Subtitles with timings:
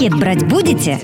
[0.00, 0.98] Пакет брать будете?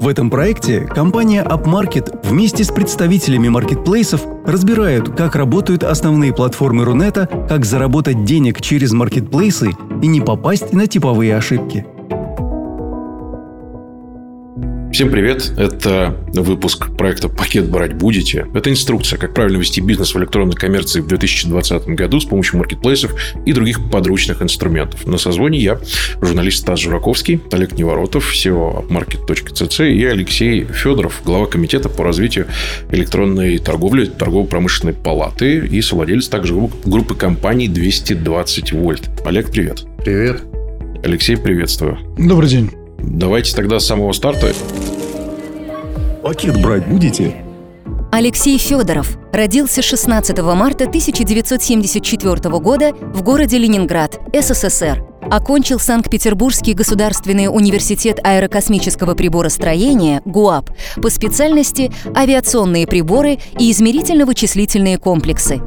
[0.00, 7.28] В этом проекте компания UpMarket вместе с представителями маркетплейсов разбирают, как работают основные платформы Рунета,
[7.48, 9.70] как заработать денег через маркетплейсы
[10.02, 11.86] и не попасть на типовые ошибки–
[15.00, 15.54] Всем привет!
[15.56, 18.46] Это выпуск проекта «Пакет брать будете».
[18.52, 23.14] Это инструкция, как правильно вести бизнес в электронной коммерции в 2020 году с помощью маркетплейсов
[23.46, 25.06] и других подручных инструментов.
[25.06, 25.80] На созвоне я,
[26.20, 32.48] журналист Стас Жураковский, Олег Неворотов, SEO upmarket.cc и Алексей Федоров, глава комитета по развитию
[32.92, 36.54] электронной торговли торгово-промышленной палаты и совладелец также
[36.84, 39.08] группы компаний 220 вольт.
[39.24, 39.86] Олег, привет!
[40.04, 40.42] Привет!
[41.02, 41.96] Алексей, приветствую.
[42.18, 42.70] Добрый день.
[43.02, 44.52] Давайте тогда с самого старта.
[46.22, 47.44] Пакет брать будете?
[48.12, 55.09] Алексей Федоров родился 16 марта 1974 года в городе Ленинград, СССР.
[55.22, 65.60] Окончил Санкт-Петербургский государственный университет аэрокосмического приборостроения ГУАП по специальности авиационные приборы и измерительно-вычислительные комплексы.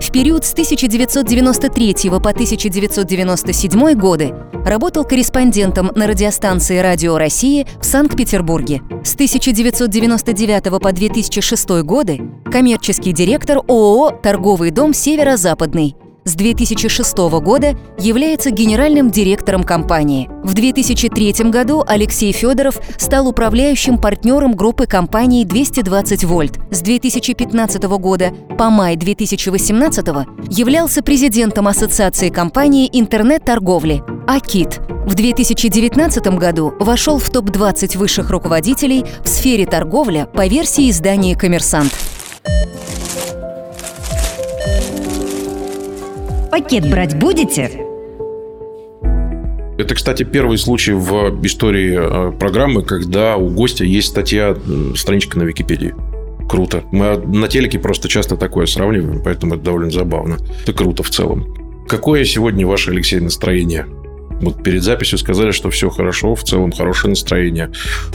[0.00, 8.82] В период с 1993 по 1997 годы работал корреспондентом на радиостанции «Радио России» в Санкт-Петербурге.
[9.04, 18.50] С 1999 по 2006 годы коммерческий директор ООО «Торговый дом Северо-Западный», с 2006 года является
[18.50, 20.28] генеральным директором компании.
[20.42, 26.58] В 2003 году Алексей Федоров стал управляющим партнером группы компаний 220 вольт.
[26.70, 30.06] С 2015 года по май 2018
[30.50, 34.80] являлся президентом Ассоциации компаний интернет-торговли «Акит».
[35.06, 41.92] В 2019 году вошел в топ-20 высших руководителей в сфере торговля по версии издания «Коммерсант».
[46.50, 47.70] Пакет брать будете?
[49.78, 54.56] Это, кстати, первый случай в истории э, программы, когда у гостя есть статья,
[54.96, 55.94] страничка на Википедии.
[56.48, 56.82] Круто.
[56.90, 60.38] Мы на телеке просто часто такое сравниваем, поэтому это довольно забавно.
[60.62, 61.86] Это круто в целом.
[61.88, 63.86] Какое сегодня ваше, Алексей, настроение?
[64.40, 67.70] Вот перед записью сказали, что все хорошо, в целом хорошее настроение.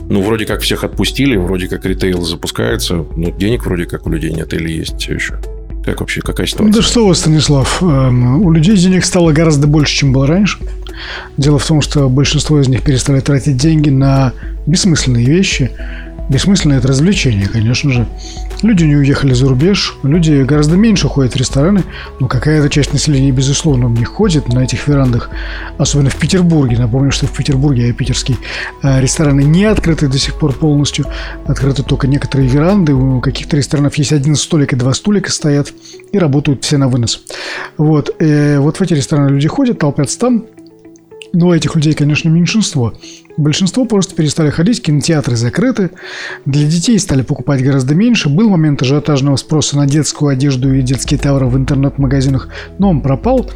[0.09, 4.33] Ну, вроде как всех отпустили, вроде как ритейл запускается, но денег вроде как у людей
[4.33, 5.39] нет или есть все еще.
[5.85, 6.73] Как вообще, какая ситуация?
[6.73, 10.57] Да что вы, Станислав, эм, у людей денег стало гораздо больше, чем было раньше.
[11.37, 14.33] Дело в том, что большинство из них перестали тратить деньги на
[14.65, 15.71] бессмысленные вещи,
[16.27, 18.07] Бессмысленное это развлечение, конечно же.
[18.63, 21.83] Люди не уехали за рубеж, люди гораздо меньше ходят в рестораны,
[22.19, 25.29] но какая-то часть населения, безусловно, не ходит на этих верандах,
[25.77, 26.79] особенно в Петербурге.
[26.79, 28.37] Напомню, что в Петербурге, я питерский,
[28.81, 31.05] э, рестораны не открыты до сих пор полностью,
[31.45, 35.73] открыты только некоторые веранды, у каких-то ресторанов есть один столик и два столика стоят,
[36.11, 37.21] и работают все на вынос.
[37.77, 40.45] Вот, и э, вот в эти рестораны люди ходят, толпятся там,
[41.35, 42.93] но этих людей, конечно, меньшинство.
[43.37, 45.91] Большинство просто перестали ходить, кинотеатры закрыты,
[46.45, 48.29] для детей стали покупать гораздо меньше.
[48.29, 53.49] Был момент ажиотажного спроса на детскую одежду и детские товары в интернет-магазинах, но он пропал.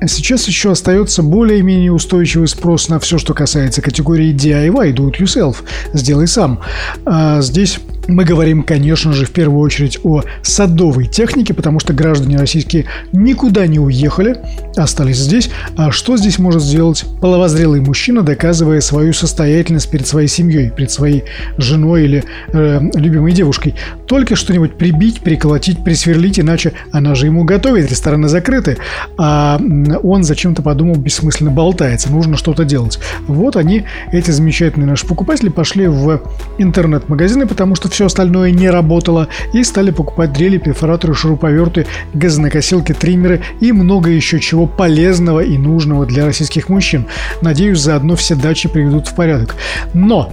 [0.00, 5.18] А сейчас еще остается более-менее устойчивый спрос на все, что касается категории DIY, do it
[5.18, 5.56] yourself,
[5.92, 6.60] сделай сам.
[7.04, 12.38] А здесь мы говорим, конечно же, в первую очередь о садовой технике, потому что граждане
[12.38, 14.38] российские никуда не уехали,
[14.76, 15.50] остались здесь.
[15.76, 21.24] А что здесь может сделать половозрелый мужчина, доказывая свою состоятельность перед своей семьей, перед своей
[21.58, 23.74] женой или э, любимой девушкой?
[24.06, 28.78] Только что-нибудь прибить, приколотить, присверлить, иначе она же ему готовит, рестораны закрыты,
[29.18, 29.60] а
[30.02, 32.98] он зачем-то подумал, бессмысленно болтается, нужно что-то делать.
[33.26, 36.22] Вот они, эти замечательные наши покупатели, пошли в
[36.56, 43.42] интернет-магазины, потому что все остальное не работало, и стали покупать дрели, перфораторы, шуруповерты, газонокосилки, триммеры
[43.58, 47.06] и много еще чего полезного и нужного для российских мужчин.
[47.42, 49.56] Надеюсь, заодно все дачи приведут в порядок.
[49.94, 50.32] Но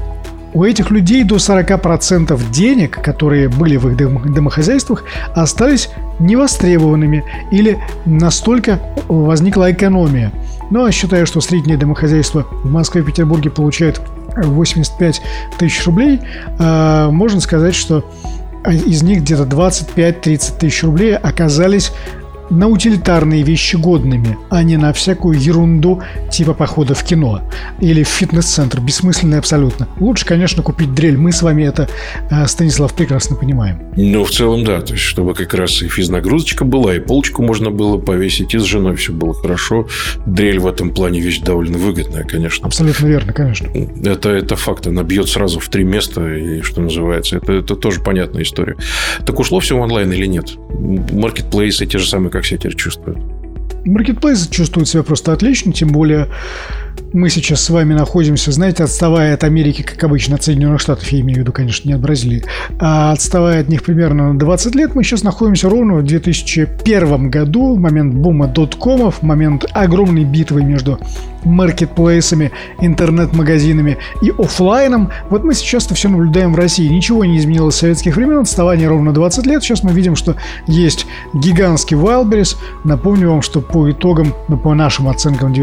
[0.53, 3.97] у этих людей до 40% денег, которые были в их
[4.31, 5.03] домохозяйствах,
[5.33, 5.89] остались
[6.19, 10.31] невостребованными или настолько возникла экономия.
[10.69, 14.01] Но ну, а считаю, что среднее домохозяйство в Москве и Петербурге получает
[14.35, 15.21] 85
[15.57, 16.21] тысяч рублей,
[16.59, 18.03] а, можно сказать, что
[18.69, 21.91] из них где-то 25-30 тысяч рублей оказались
[22.49, 26.01] на утилитарные вещи годными, а не на всякую ерунду
[26.31, 27.41] типа похода в кино
[27.79, 28.79] или в фитнес-центр.
[28.79, 29.87] Бессмысленно абсолютно.
[29.99, 31.17] Лучше, конечно, купить дрель.
[31.17, 31.89] Мы с вами это,
[32.29, 33.79] э, Станислав, прекрасно понимаем.
[33.95, 34.81] Ну, в целом, да.
[34.81, 38.63] То есть, чтобы как раз и физнагрузочка была, и полочку можно было повесить, и с
[38.63, 39.87] женой все было хорошо.
[40.25, 42.67] Дрель в этом плане вещь довольно выгодная, конечно.
[42.67, 43.67] Абсолютно верно, конечно.
[44.03, 44.87] Это, это факт.
[44.87, 47.37] Она бьет сразу в три места, и что называется.
[47.37, 48.75] Это, это тоже понятная история.
[49.25, 50.55] Так ушло все в онлайн или нет?
[51.11, 53.17] Маркетплейсы те же самые, как себя теперь чувствуют?
[53.85, 56.27] Маркетплейсы чувствуют себя просто отлично, тем более
[57.13, 61.21] мы сейчас с вами находимся, знаете, отставая от Америки, как обычно, от Соединенных Штатов, я
[61.21, 62.43] имею в виду, конечно, не от Бразилии,
[62.79, 67.75] а отставая от них примерно на 20 лет, мы сейчас находимся ровно в 2001 году,
[67.75, 70.99] в момент бума доткомов, момент огромной битвы между
[71.45, 72.51] маркетплейсами,
[72.81, 75.11] интернет-магазинами и офлайном.
[75.29, 76.87] Вот мы сейчас это все наблюдаем в России.
[76.87, 79.63] Ничего не изменилось с советских времен, отставание ровно 20 лет.
[79.63, 80.35] Сейчас мы видим, что
[80.67, 82.57] есть гигантский Wildberries.
[82.83, 85.53] Напомню вам, что по итогам, ну, по нашим оценкам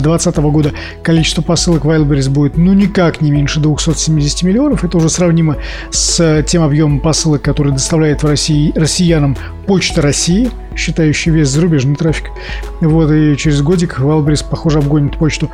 [0.00, 0.72] 2020 года
[1.02, 4.84] количество посылок Wildberries будет ну никак не меньше 270 миллионов.
[4.84, 5.56] Это уже сравнимо
[5.90, 12.30] с тем объемом посылок, который доставляет в России россиянам Почта России– считающий весь зарубежный трафик.
[12.80, 15.50] Вот, и через годик Валбрис, похоже, обгонит почту.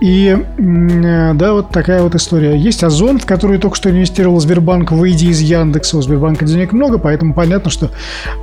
[0.00, 2.56] И, э, да, вот такая вот история.
[2.56, 5.96] Есть Озон, в который только что инвестировал Сбербанк, выйдя из Яндекса.
[5.96, 7.90] У Сбербанка денег много, поэтому понятно, что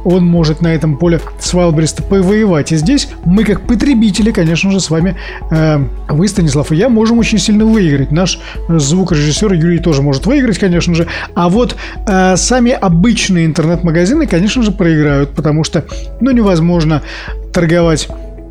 [0.03, 2.71] он может на этом поле с Вайлбриста повоевать.
[2.71, 5.15] И здесь мы, как потребители, конечно же, с вами,
[5.51, 5.79] э,
[6.09, 8.11] вы, Станислав и я, можем очень сильно выиграть.
[8.11, 11.07] Наш звукорежиссер Юрий тоже может выиграть, конечно же.
[11.35, 11.75] А вот
[12.07, 15.85] э, сами обычные интернет-магазины, конечно же, проиграют, потому что
[16.23, 17.03] ну, невозможно
[17.51, 18.07] торговать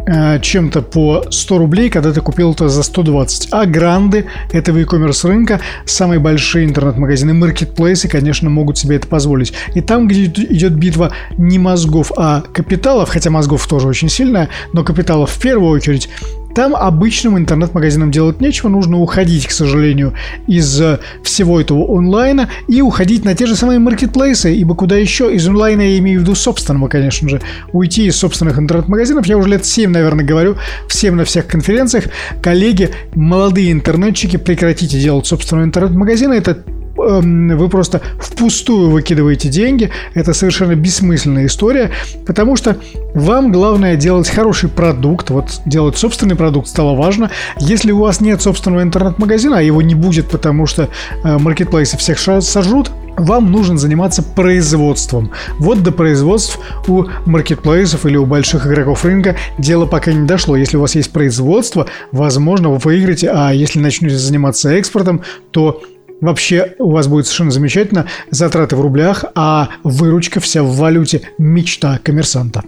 [0.07, 3.49] э, чем-то по 100 рублей, когда ты купил это за 120.
[3.51, 9.55] А гранды этого e-commerce рынка, самые большие интернет-магазины, маркетплейсы, конечно, могут себе это позволить.
[9.75, 14.85] И там, где идет битва не мозгов, а капиталов, хотя мозгов тоже очень сильная, но
[14.85, 16.11] капиталов в первую очередь,
[16.55, 20.15] там обычным интернет-магазинам делать нечего, нужно уходить, к сожалению,
[20.47, 25.35] из э, всего этого онлайна и уходить на те же самые маркетплейсы, ибо куда еще?
[25.35, 27.41] Из онлайна я имею в виду собственного, конечно же.
[27.73, 30.57] Уйти из собственных интернет-магазинов, я уже лет 7, наверное, говорю,
[30.89, 32.05] всем на всех конференциях,
[32.43, 36.63] коллеги, молодые интернетчики, прекратите делать собственные интернет-магазины, это
[37.11, 39.91] вы просто впустую выкидываете деньги.
[40.15, 41.91] Это совершенно бессмысленная история,
[42.27, 42.77] потому что
[43.15, 45.31] вам главное делать хороший продукт.
[45.31, 47.31] Вот делать собственный продукт стало важно.
[47.59, 50.89] Если у вас нет собственного интернет-магазина, а его не будет, потому что
[51.25, 55.33] э, маркетплейсы всех сожрут, вам нужно заниматься производством.
[55.59, 56.59] Вот до производств
[56.89, 60.57] у маркетплейсов или у больших игроков рынка дело пока не дошло.
[60.57, 65.83] Если у вас есть производство, возможно, вы выиграете, а если начнете заниматься экспортом, то
[66.23, 68.07] Вообще у вас будет совершенно замечательно.
[68.31, 71.23] Затраты в рублях, а выручка вся в валюте.
[71.37, 72.63] Мечта коммерсанта.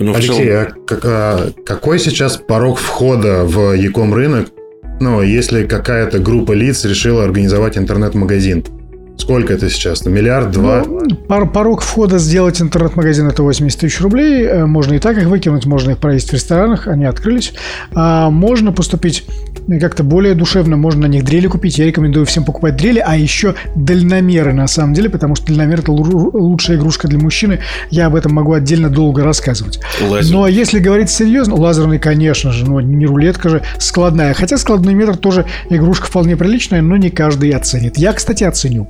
[0.00, 4.48] Ну, Алексей, а, как, а какой сейчас порог входа в Яком рынок?
[5.00, 8.64] Ну, если какая-то группа лиц решила организовать интернет-магазин.
[9.18, 10.04] Сколько это сейчас?
[10.04, 10.84] На миллиард, два?
[10.86, 14.44] Ну, порог входа сделать интернет-магазин это 80 тысяч рублей.
[14.44, 17.52] Э, можно и так их выкинуть, можно их провести в ресторанах, они открылись.
[17.94, 19.26] А можно поступить
[19.80, 21.78] как-то более душевно, можно на них дрели купить.
[21.78, 25.92] Я рекомендую всем покупать дрели, а еще дальномеры на самом деле, потому что дальномер это
[25.92, 27.60] лучшая игрушка для мужчины.
[27.90, 29.80] Я об этом могу отдельно долго рассказывать.
[30.08, 30.32] Лазер.
[30.32, 34.32] Но если говорить серьезно, лазерный, конечно же, но не рулетка же, складная.
[34.32, 37.98] Хотя складной метр тоже игрушка вполне приличная, но не каждый оценит.
[37.98, 38.88] Я, кстати, оценю.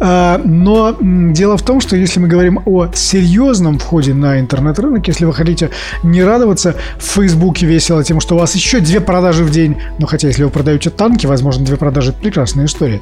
[0.00, 5.24] А, но дело в том, что если мы говорим о серьезном входе на интернет-рынок, если
[5.24, 5.70] вы хотите
[6.02, 10.06] не радоваться в Фейсбуке весело тем, что у вас еще две продажи в день, ну
[10.06, 13.00] хотя если вы продаете танки, возможно, две продажи это прекрасная история.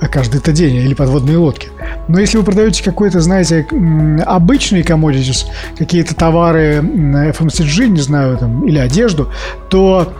[0.00, 1.68] А каждый-то день или подводные лодки.
[2.08, 3.66] Но если вы продаете какой-то, знаете,
[4.24, 5.46] обычный commodities,
[5.76, 9.30] какие-то товары FMCG, не знаю, там, или одежду,
[9.68, 10.12] то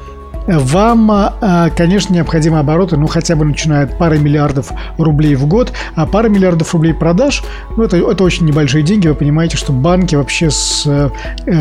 [0.57, 5.73] вам, а, конечно, необходимы обороты, ну, хотя бы начиная от пары миллиардов рублей в год,
[5.95, 7.43] а пара миллиардов рублей продаж,
[7.77, 11.11] ну, это, это очень небольшие деньги, вы понимаете, что банки вообще с э,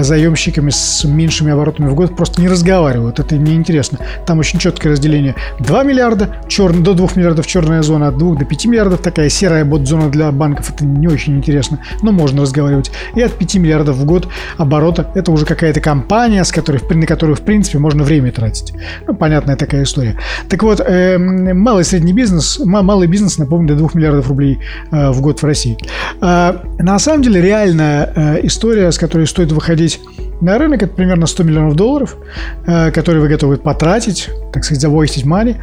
[0.04, 4.00] заемщиками с меньшими оборотами в год просто не разговаривают, это неинтересно.
[4.26, 5.36] Там очень четкое разделение.
[5.60, 9.66] 2 миллиарда, черный, до 2 миллиардов черная зона, от 2 до 5 миллиардов такая серая
[9.66, 12.92] бот-зона для банков, это не очень интересно, но можно разговаривать.
[13.16, 17.36] И от 5 миллиардов в год оборота, это уже какая-то компания, с которой, на которую,
[17.36, 18.77] в принципе, можно время тратить.
[19.08, 20.18] Ну, понятная такая история.
[20.50, 24.60] Так вот, э, малый и средний бизнес, малый бизнес, напомню, до 2 миллиардов рублей
[24.92, 25.78] э, в год в России.
[26.22, 30.00] Э, на самом деле, реальная э, история, с которой стоит выходить
[30.42, 32.18] на рынок, это примерно 100 миллионов долларов,
[32.66, 35.56] э, которые вы готовы потратить, так сказать, завоистить money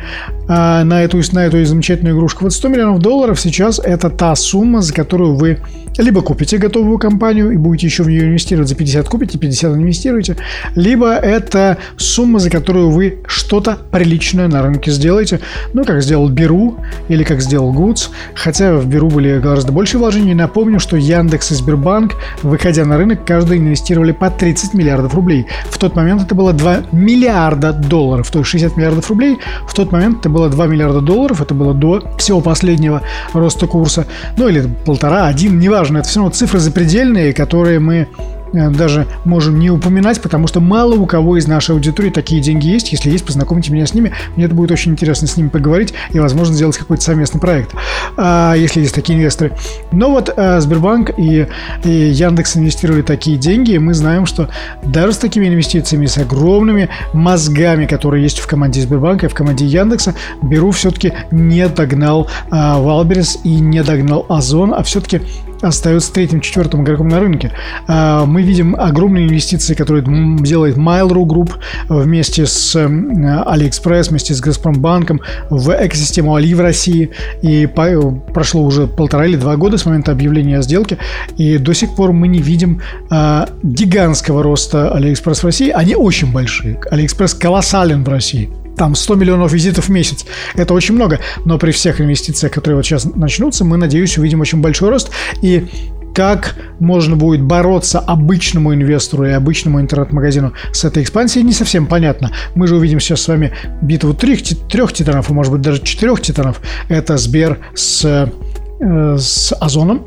[0.49, 2.45] э, на, эту, на эту замечательную игрушку.
[2.45, 5.59] Вот 100 миллионов долларов сейчас это та сумма, за которую вы
[5.99, 10.37] либо купите готовую компанию и будете еще в нее инвестировать, за 50 купите, 50 инвестируете,
[10.75, 15.41] либо это сумма, за которую вы что-то приличное на рынке сделаете,
[15.73, 16.77] ну, как сделал Беру
[17.09, 20.35] или как сделал Goods, хотя в Беру были гораздо больше вложений.
[20.35, 25.47] Напомню, что Яндекс и Сбербанк, выходя на рынок, каждый инвестировали по 30 миллиардов рублей.
[25.71, 29.39] В тот момент это было 2 миллиарда долларов, то есть 60 миллиардов рублей.
[29.67, 33.03] В тот момент это было 2 миллиарда долларов, это было до всего последнего
[33.33, 34.07] роста курса,
[34.37, 38.09] ну или полтора, один, неважно, это все равно цифры запредельные, которые мы
[38.55, 42.93] даже можем не упоминать, потому что мало у кого из нашей аудитории такие деньги есть.
[42.93, 44.13] Если есть, познакомьте меня с ними.
[44.37, 47.75] Мне это будет очень интересно с ними поговорить и, возможно, сделать какой-то совместный проект,
[48.17, 49.53] а, если есть такие инвесторы.
[49.93, 51.49] Но вот а, Сбербанк и,
[51.85, 54.49] и Яндекс инвестировали такие деньги, и мы знаем, что
[54.85, 59.67] даже с такими инвестициями, с огромными мозгами, которые есть в команде Сбербанка и в команде
[59.67, 65.21] Яндекса, Беру все-таки не догнал а, Wildberries и не догнал Озон, а все-таки
[65.65, 67.53] остается третьим-четвертым игроком на рынке.
[67.87, 70.05] А, мы видим огромные инвестиции, которые
[70.43, 71.53] делает Mail.ru Group
[71.89, 77.11] вместе с AliExpress, вместе с Газпромбанком в экосистему Али в России.
[77.43, 80.99] И прошло уже полтора или два года с момента объявления о сделке,
[81.37, 82.81] и до сих пор мы не видим
[83.11, 85.71] а, гигантского роста AliExpress в России.
[85.71, 86.81] Они очень большие.
[86.91, 90.25] AliExpress колоссален в России там 100 миллионов визитов в месяц.
[90.55, 91.21] Это очень много.
[91.45, 95.11] Но при всех инвестициях, которые вот сейчас начнутся, мы, надеюсь, увидим очень большой рост.
[95.43, 95.67] И
[96.15, 102.31] как можно будет бороться обычному инвестору и обычному интернет-магазину с этой экспансией, не совсем понятно.
[102.55, 103.53] Мы же увидим сейчас с вами
[103.83, 106.61] битву трех, трех титанов, а может быть даже четырех титанов.
[106.89, 110.05] Это Сбер с, э, с Озоном,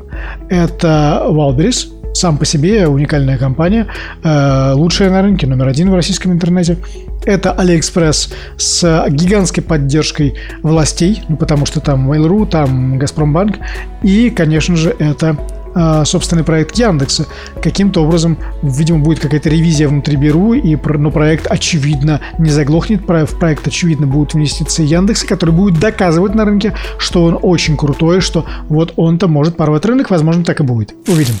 [0.48, 3.86] это Wildberries, сам по себе уникальная компания,
[4.24, 6.78] э, лучшая на рынке, номер один в российском интернете.
[7.24, 13.58] Это AliExpress с гигантской поддержкой властей, ну, потому что там Mail.ru, там Газпромбанк.
[14.02, 15.36] И, конечно же, это
[15.74, 17.26] а, собственный проект Яндекса.
[17.62, 23.02] Каким-то образом, видимо, будет какая-то ревизия внутри Беру, и, но проект, очевидно, не заглохнет.
[23.02, 28.20] В проект, очевидно, будут инвестиции Яндекса, который будет доказывать на рынке, что он очень крутой,
[28.20, 30.10] что вот он-то может порвать рынок.
[30.10, 30.94] Возможно, так и будет.
[31.06, 31.34] Увидим.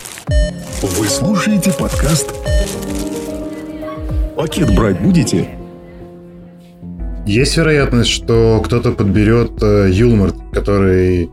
[0.82, 2.32] Вы слушаете подкаст
[4.36, 5.57] «Пакет брать будете?»
[7.28, 11.28] Есть вероятность, что кто-то подберет э, Юлмарт, который,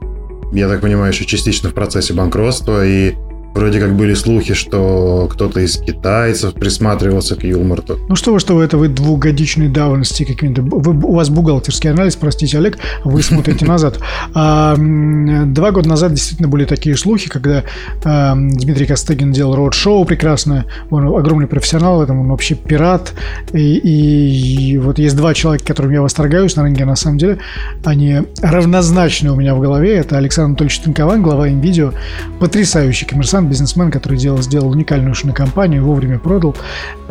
[0.52, 3.14] я так понимаю, еще частично в процессе банкротства, и
[3.56, 7.98] Вроде как были слухи, что кто-то из китайцев присматривался к Юлмарту.
[8.10, 10.62] Ну что вы, что вы, это вы двухгодичной давности каким-то...
[10.62, 14.00] Вы, у вас бухгалтерский анализ, простите, Олег, вы смотрите назад.
[14.34, 17.64] А, два года назад действительно были такие слухи, когда
[18.04, 23.14] а, Дмитрий Костыгин делал род-шоу прекрасное, он огромный профессионал в этом, он вообще пират,
[23.54, 27.38] и, вот есть два человека, которым я восторгаюсь на рынке, на самом деле,
[27.86, 31.94] они равнозначны у меня в голове, это Александр Анатольевич Танкован, глава МВидео,
[32.42, 36.56] потрясающий коммерсант, Бизнесмен, который делал, сделал уникальную компанию, вовремя продал.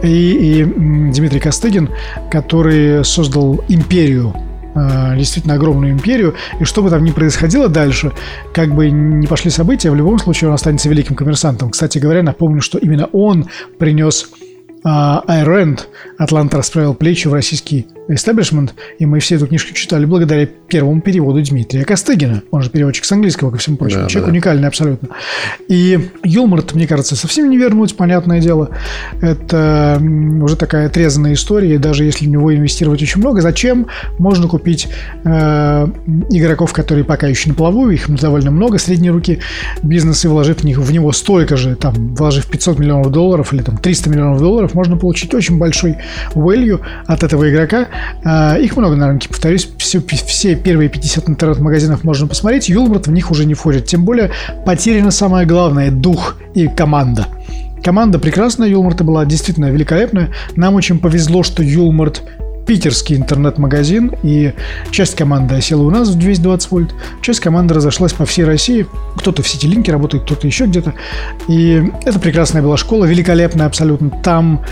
[0.02, 1.90] И, и Дмитрий Костыгин,
[2.30, 4.34] который создал империю
[4.74, 8.12] э, действительно огромную империю, и что бы там ни происходило дальше,
[8.52, 11.70] как бы не пошли события, в любом случае он останется великим коммерсантом.
[11.70, 13.46] Кстати говоря, напомню, что именно он
[13.78, 14.28] принес
[14.84, 15.88] Айренд
[16.18, 21.42] «Атлант расправил плечи» в российский Establishment, и мы все эту книжку читали благодаря первому переводу
[21.42, 22.42] Дмитрия Костыгина.
[22.50, 24.02] Он же переводчик с английского, ко всему прочему.
[24.02, 24.32] Да, Человек да.
[24.32, 25.08] уникальный абсолютно.
[25.68, 28.70] И Юлмарт, мне кажется, совсем не вернуть, понятное дело.
[29.20, 30.00] Это
[30.42, 33.86] уже такая отрезанная история, и даже если в него инвестировать очень много, зачем?
[34.18, 34.88] Можно купить
[35.24, 35.88] э,
[36.30, 39.40] игроков, которые пока еще на плаву, их довольно много, средней руки
[39.82, 43.78] бизнеса, вложив в, них, в него столько же, там, вложив 500 миллионов долларов или там
[43.78, 45.96] 300 миллионов долларов, можно получить очень большой
[46.34, 47.88] value от этого игрока,
[48.60, 52.68] их много на рынке, повторюсь, все, все первые 50 интернет-магазинов можно посмотреть.
[52.68, 53.86] Юлмарт в них уже не входит.
[53.86, 54.30] Тем более
[54.64, 57.26] потеряно самое главное– дух и команда.
[57.82, 60.30] Команда прекрасная Юлмарта была, действительно великолепная.
[60.56, 62.22] Нам очень повезло, что Юлмарт
[62.66, 64.54] питерский интернет-магазин, и
[64.90, 68.86] часть команды осела у нас в 220 вольт, часть команды разошлась по всей России.
[69.16, 70.94] Кто-то в Ситилинке работает, кто-то еще где-то.
[71.48, 74.10] И это прекрасная была школа, великолепная абсолютно.
[74.10, 74.62] Там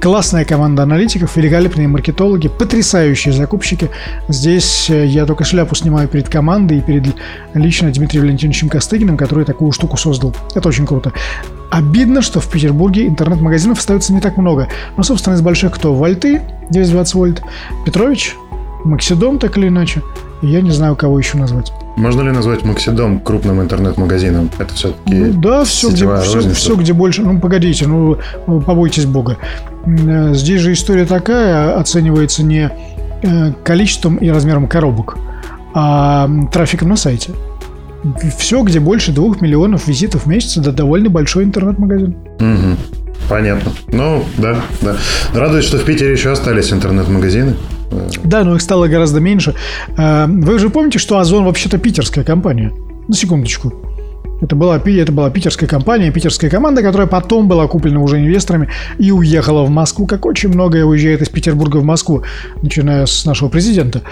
[0.00, 3.90] Классная команда аналитиков, великолепные маркетологи, потрясающие закупщики.
[4.28, 7.14] Здесь э, я только шляпу снимаю перед командой и перед
[7.52, 10.34] лично Дмитрием Валентиновичем Костыгиным, который такую штуку создал.
[10.54, 11.12] Это очень круто.
[11.70, 14.68] Обидно, что в Петербурге интернет-магазинов остается не так много.
[14.96, 15.92] Но, собственно, из больших кто?
[15.92, 16.40] Вольты,
[16.70, 17.42] 220 вольт,
[17.84, 18.36] Петрович,
[18.84, 20.02] Максидом, так или иначе.
[20.42, 21.72] И я не знаю, кого еще назвать.
[21.96, 24.50] Можно ли назвать Максидом крупным интернет-магазином?
[24.58, 27.22] Это все-таки ну, Да, все где, все, все, где больше...
[27.22, 29.36] Ну, погодите, ну, побойтесь бога.
[29.84, 32.70] Э, здесь же история такая, оценивается не
[33.22, 35.18] э, количеством и размером коробок,
[35.74, 37.32] а трафиком на сайте.
[38.38, 42.16] Все, где больше двух миллионов визитов в месяц, это довольно большой интернет-магазин.
[42.38, 42.76] Угу.
[43.28, 43.72] Понятно.
[43.92, 44.96] Ну, да, да.
[45.34, 47.56] Радует, что в Питере еще остались интернет-магазины.
[48.24, 49.54] Да, но их стало гораздо меньше.
[49.96, 52.72] Э, вы же помните, что Озон вообще-то питерская компания?
[53.08, 53.72] На секундочку.
[54.40, 58.68] Это была, это была питерская компания, питерская команда, которая потом была куплена уже инвесторами
[58.98, 62.22] и уехала в Москву, как очень многое уезжает из Петербурга в Москву,
[62.62, 64.02] начиная с нашего президента,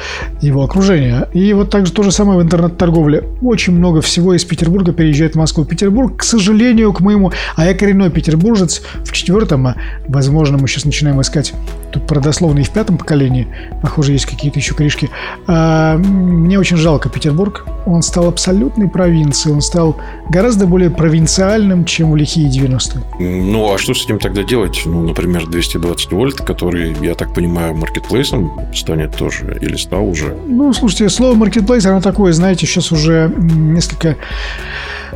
[0.41, 1.29] его окружения.
[1.33, 3.25] И вот также то же самое в интернет-торговле.
[3.43, 5.65] Очень много всего из Петербурга переезжает в Москву.
[5.65, 10.85] Петербург, к сожалению, к моему, а я коренной петербуржец в четвертом, а возможно мы сейчас
[10.85, 11.55] начинаем искать
[11.91, 13.49] тут продословно и в пятом поколении,
[13.83, 15.11] похоже, есть какие-то еще корешки.
[15.47, 17.67] А, мне очень жалко Петербург.
[17.87, 19.97] Он стал абсолютной провинцией, он стал
[20.29, 23.03] гораздо более провинциальным, чем в лихие 90-е.
[23.19, 24.83] Ну, а что с этим тогда делать?
[24.85, 30.37] Ну, например, 220 вольт, который, я так понимаю, маркетплейсом станет тоже или стал уже?
[30.47, 34.17] Ну, слушайте, слово маркетплейс, оно такое, знаете, сейчас уже несколько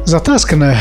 [0.05, 0.77] затасканная.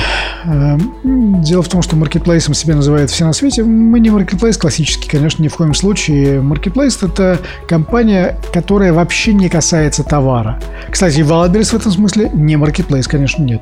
[0.45, 3.63] Эм, дело в том, что маркетплейсом себя называют все на свете.
[3.63, 6.41] Мы не маркетплейс классический, конечно, ни в коем случае.
[6.41, 10.59] Маркетплейс– это компания, которая вообще не касается товара.
[10.89, 13.61] Кстати, Wildberries в этом смысле не маркетплейс, конечно, нет.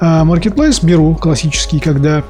[0.00, 2.24] А маркетплейс беру классический, когда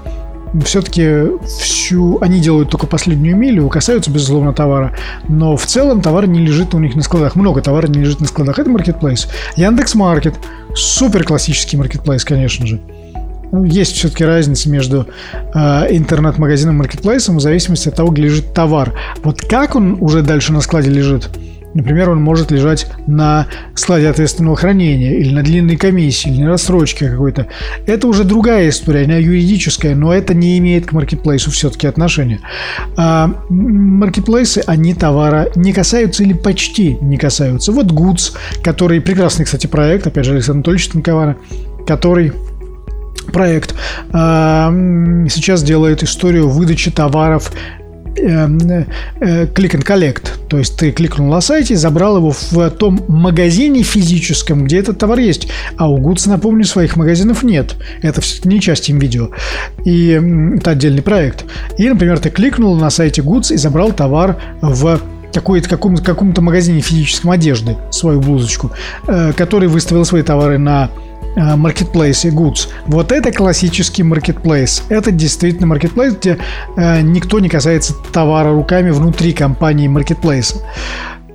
[0.65, 2.19] все-таки всю...
[2.21, 4.95] Они делают только последнюю милю, касаются, безусловно, товара.
[5.29, 7.37] Но в целом товар не лежит у них на складах.
[7.37, 8.59] Много товара не лежит на складах.
[8.59, 9.29] Это маркетплейс.
[9.57, 10.35] Яндекс Маркет.
[10.75, 12.81] Супер классический маркетплейс, конечно же.
[13.53, 15.59] Ну, есть все-таки разница между э,
[15.91, 18.93] интернет-магазином и маркетплейсом в зависимости от того, где лежит товар.
[19.23, 21.31] Вот как он уже дальше на складе лежит–
[21.77, 27.11] Например, он может лежать на складе ответственного хранения или на длинной комиссии, или на рассрочке
[27.11, 27.49] какой-то.
[27.85, 32.41] Это уже другая история, она юридическая, но это не имеет к маркетплейсу все-таки отношения.
[32.97, 37.73] А маркетплейсы, они товара не касаются или почти не касаются.
[37.73, 41.37] Вот Goods, который прекрасный, кстати, проект, опять же, Александр Анатольевич Танкована,
[41.87, 42.33] который
[43.35, 43.75] проект
[44.13, 44.71] а,
[45.29, 47.53] сейчас делает историю выдачи товаров
[48.17, 50.49] click and collect.
[50.49, 55.19] То есть ты кликнул на сайте, забрал его в том магазине физическом, где этот товар
[55.19, 55.49] есть.
[55.77, 57.77] А у Goods, напомню, своих магазинов нет.
[58.03, 59.31] Это не часть им видео.
[59.85, 60.21] И
[60.57, 61.45] это отдельный проект.
[61.79, 65.01] И, например, ты кликнул на сайте Goods и забрал товар в
[65.33, 68.73] каком-то магазине физическом одежды свою блузочку,
[69.07, 70.91] э, который выставил свои товары на
[71.37, 72.69] маркетплейсе Goods.
[72.87, 74.83] Вот это классический маркетплейс.
[74.89, 76.39] Это действительно маркетплейс, где
[76.77, 80.57] э, никто не касается товара руками внутри компании маркетплейса.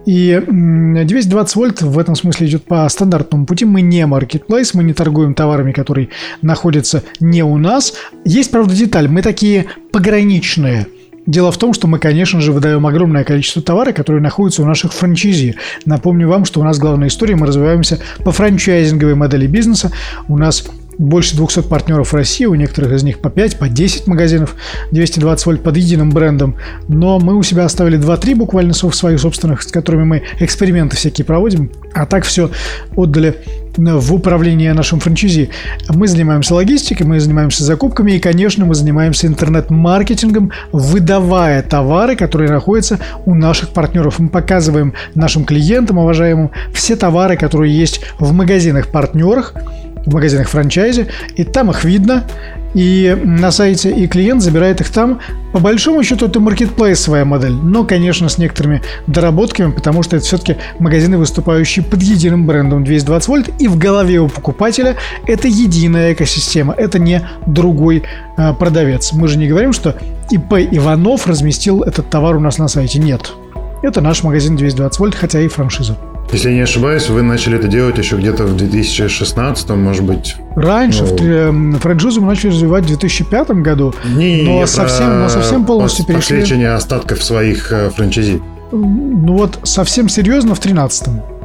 [0.06, 3.65] И 220 вольт в этом смысле идет по стандартному пути.
[3.65, 6.10] Мы не маркетплейс, мы не торгуем товарами, которые
[6.41, 7.93] находятся не у нас.
[8.25, 9.08] Есть, правда, деталь.
[9.08, 10.88] Мы такие пограничные–
[11.25, 14.93] Дело в том, что мы, конечно же, выдаем огромное количество товара, которые находятся у наших
[14.93, 15.55] франчайзи.
[15.86, 19.91] Напомню вам, что у нас главная история, мы развиваемся по франчайзинговой модели бизнеса.
[20.27, 20.67] У нас
[21.01, 24.55] больше 200 партнеров в России, у некоторых из них по 5, по 10 магазинов,
[24.91, 26.55] 220 вольт под единым брендом.
[26.87, 31.71] Но мы у себя оставили 2-3 буквально своих собственных, с которыми мы эксперименты всякие проводим.
[31.93, 32.51] А так все
[32.95, 33.35] отдали
[33.77, 35.49] в управление нашим франчайзи.
[35.89, 42.99] Мы занимаемся логистикой, мы занимаемся закупками и, конечно, мы занимаемся интернет-маркетингом, выдавая товары, которые находятся
[43.25, 44.19] у наших партнеров.
[44.19, 49.55] Мы показываем нашим клиентам, уважаемым, все товары, которые есть в магазинах-партнерах,
[50.05, 52.25] в магазинах франчайзи, и там их видно,
[52.73, 55.19] и на сайте, и клиент забирает их там.
[55.51, 60.57] По большому счету это маркетплейсовая модель, но, конечно, с некоторыми доработками, потому что это все-таки
[60.79, 64.95] магазины, выступающие под единым брендом 220 вольт, и в голове у покупателя
[65.27, 68.03] это единая экосистема, это не другой
[68.37, 69.11] э, продавец.
[69.13, 69.97] Мы же не говорим, что
[70.29, 72.99] ИП Иванов разместил этот товар у нас на сайте.
[72.99, 73.33] Нет.
[73.83, 75.97] Это наш магазин 220 вольт, хотя и франшиза.
[76.32, 80.36] Если я не ошибаюсь, вы начали это делать еще где-то в 2016, может быть.
[80.56, 81.04] Раньше.
[81.04, 81.78] Ну...
[81.80, 83.94] Франшизу мы начали развивать в 2005 году.
[84.15, 86.38] Не, но, совсем, но совсем полностью перешли.
[86.38, 88.41] Посвящение остатков своих э, франчайзи.
[88.72, 91.40] Ну вот совсем серьезно в 2013 в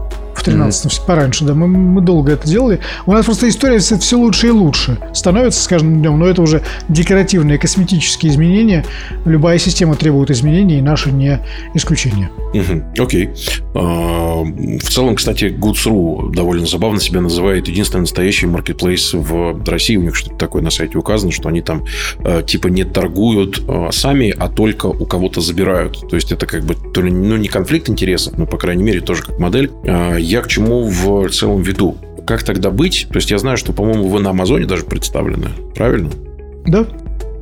[0.46, 1.06] 13 mm-hmm.
[1.06, 2.80] пораньше, да, мы, мы долго это делали.
[3.04, 6.62] У нас просто история все лучше и лучше становится с каждым днем, но это уже
[6.88, 8.84] декоративные, косметические изменения.
[9.24, 11.40] Любая система требует изменений, и наши не
[11.74, 12.30] исключение.
[12.98, 13.26] Окей.
[13.26, 13.36] Okay.
[13.74, 19.96] Uh, в целом, кстати, Goods.ru довольно забавно себя называет единственный настоящий маркетплейс в России.
[19.96, 21.84] У них что-то такое на сайте указано, что они там
[22.18, 26.08] uh, типа не торгуют uh, сами, а только у кого-то забирают.
[26.08, 29.00] То есть это как бы то ли ну, не конфликт интересов, но, по крайней мере,
[29.00, 29.70] тоже как модель.
[30.18, 31.96] Я к чему в целом веду?
[32.26, 33.06] Как тогда быть?
[33.08, 36.10] То есть я знаю, что, по-моему, вы на Амазоне даже представлены, правильно?
[36.66, 36.86] Да.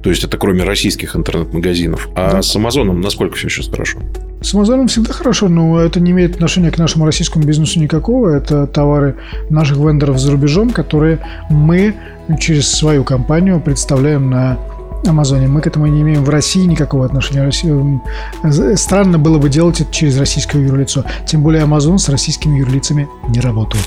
[0.03, 2.11] То есть это кроме российских интернет-магазинов.
[2.15, 2.43] А да.
[2.43, 4.01] с Амазоном насколько все сейчас хорошо?
[4.43, 8.29] С Амазоном всегда хорошо, но это не имеет отношения к нашему российскому бизнесу никакого.
[8.29, 9.17] Это товары
[9.49, 11.95] наших вендоров за рубежом, которые мы
[12.39, 14.59] через свою компанию представляем на
[15.07, 15.49] Амазоне.
[15.49, 17.51] Мы к этому не имеем в России никакого отношения.
[18.77, 21.05] Странно было бы делать это через российское юрлицо.
[21.27, 23.85] Тем более Амазон с российскими юрлицами не работает.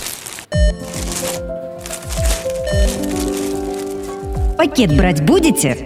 [4.58, 5.77] Пакет брать будете?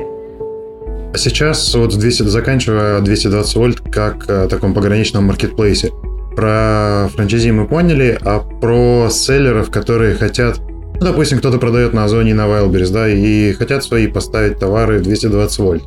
[1.14, 5.92] А сейчас вот 200, заканчивая 220 вольт как э, таком пограничном маркетплейсе.
[6.36, 10.62] Про франчайзи мы поняли, а про селлеров, которые хотят
[11.02, 15.00] ну, допустим, кто-то продает на Озоне и на Wildberries, да, и хотят свои поставить товары
[15.00, 15.84] 220 вольт.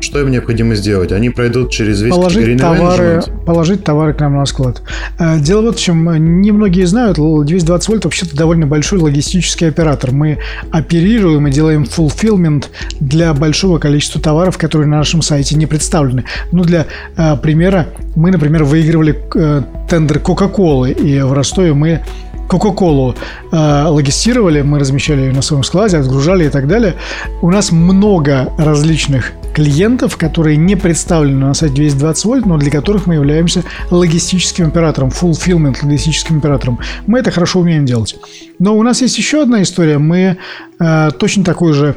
[0.00, 1.12] Что им необходимо сделать?
[1.12, 4.82] Они пройдут через весь положить товары, положить товары к нам на склад.
[5.18, 6.40] Э, дело вот в чем.
[6.42, 10.12] Немногие знают, 220 вольт вообще-то довольно большой логистический оператор.
[10.12, 10.38] Мы
[10.70, 12.66] оперируем и делаем fulfillment
[12.98, 16.24] для большого количества товаров, которые на нашем сайте не представлены.
[16.52, 22.02] Ну, для э, примера, мы, например, выигрывали э, тендер Кока-Колы, и в Ростове мы
[22.50, 23.14] Кока-Колу
[23.52, 26.96] э, логистировали, мы размещали ее на своем складе, отгружали и так далее.
[27.42, 33.06] У нас много различных клиентов, которые не представлены на сайте 220 вольт, но для которых
[33.06, 36.80] мы являемся логистическим оператором, fulfillment логистическим оператором.
[37.06, 38.16] Мы это хорошо умеем делать.
[38.58, 39.98] Но у нас есть еще одна история.
[39.98, 40.36] Мы
[40.80, 41.94] э, точно такой же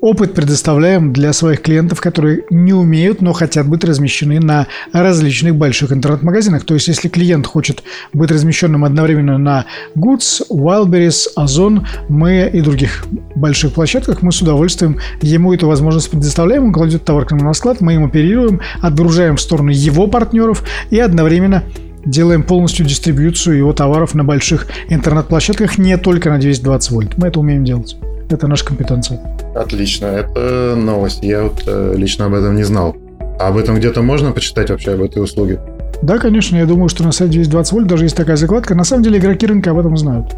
[0.00, 5.92] опыт предоставляем для своих клиентов, которые не умеют, но хотят быть размещены на различных больших
[5.92, 6.64] интернет-магазинах.
[6.64, 7.82] То есть, если клиент хочет
[8.12, 14.98] быть размещенным одновременно на Goods, Wildberries, Озон, мы и других больших площадках, мы с удовольствием
[15.20, 16.64] ему эту возможность предоставляем.
[16.64, 20.64] Он кладет товар к нам на склад, мы им оперируем, отгружаем в сторону его партнеров
[20.90, 21.64] и одновременно
[22.04, 27.18] делаем полностью дистрибьюцию его товаров на больших интернет-площадках, не только на 220 вольт.
[27.18, 27.96] Мы это умеем делать.
[28.28, 29.20] Это наша компетенция.
[29.54, 31.22] Отлично, это новость.
[31.22, 32.96] Я вот э, лично об этом не знал.
[33.40, 35.60] А об этом где-то можно почитать вообще, об этой услуге?
[36.02, 38.74] Да, конечно, я думаю, что на сайте 220 вольт даже есть такая закладка.
[38.74, 40.36] На самом деле игроки рынка об этом знают.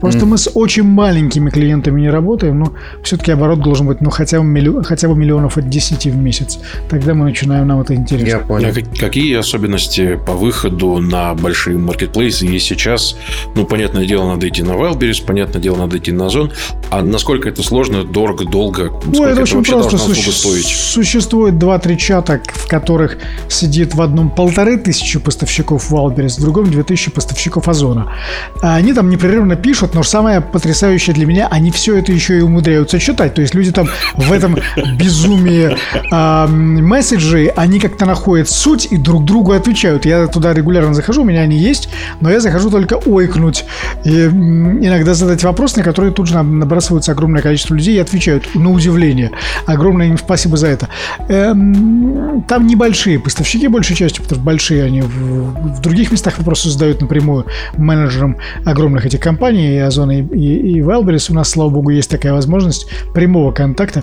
[0.00, 0.28] Просто mm.
[0.28, 4.44] мы с очень маленькими клиентами не работаем, но все-таки оборот должен быть ну, хотя, бы
[4.44, 6.58] миллион, хотя бы миллионов от 10 в месяц.
[6.88, 8.28] Тогда мы начинаем, нам это интересно.
[8.28, 8.68] Я понял.
[8.68, 13.16] А какие особенности по выходу на большие маркетплейсы есть сейчас?
[13.54, 16.52] Ну, понятное дело, надо идти на Wildberries, понятное дело, надо идти на Озон.
[16.90, 18.92] А насколько это сложно, дорого, долго?
[19.06, 19.98] Ну, это, это очень просто.
[19.98, 20.30] Суще...
[20.30, 20.66] стоить?
[20.66, 23.16] Существует 2-3 чата, в которых
[23.48, 28.12] сидит в одном полторы тысячи поставщиков Wildberries, в другом 2000 поставщиков Озона.
[28.60, 32.42] Они там непрерывно пишут, пишут, но самое потрясающее для меня, они все это еще и
[32.42, 33.32] умудряются читать.
[33.32, 34.58] То есть люди там в этом
[34.98, 35.74] безумии
[36.12, 40.04] э, они как-то находят суть и друг другу отвечают.
[40.04, 41.88] Я туда регулярно захожу, у меня они есть,
[42.20, 43.64] но я захожу только ойкнуть.
[44.04, 48.70] И иногда задать вопрос, на который тут же набрасывается огромное количество людей и отвечают на
[48.70, 49.30] удивление.
[49.64, 50.88] Огромное им спасибо за это.
[51.28, 57.00] Эм, там небольшие поставщики, большей частью, потому что большие они в других местах вопросы задают
[57.00, 57.46] напрямую
[57.78, 62.10] менеджерам огромных этих компаний, и Озон, и, и, и Wildberries, у нас, слава богу, есть
[62.10, 64.02] такая возможность прямого контакта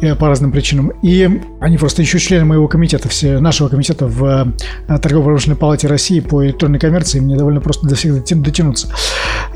[0.00, 0.92] э, по разным причинам.
[1.02, 4.54] И они просто еще члены моего комитета, все, нашего комитета в
[4.88, 7.20] э, Торгово-промышленной палате России по электронной коммерции.
[7.20, 8.88] Мне довольно просто до всех дотянуться.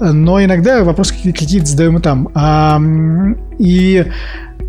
[0.01, 3.37] Но иногда вопросы какие-то задаем и там.
[3.59, 4.07] И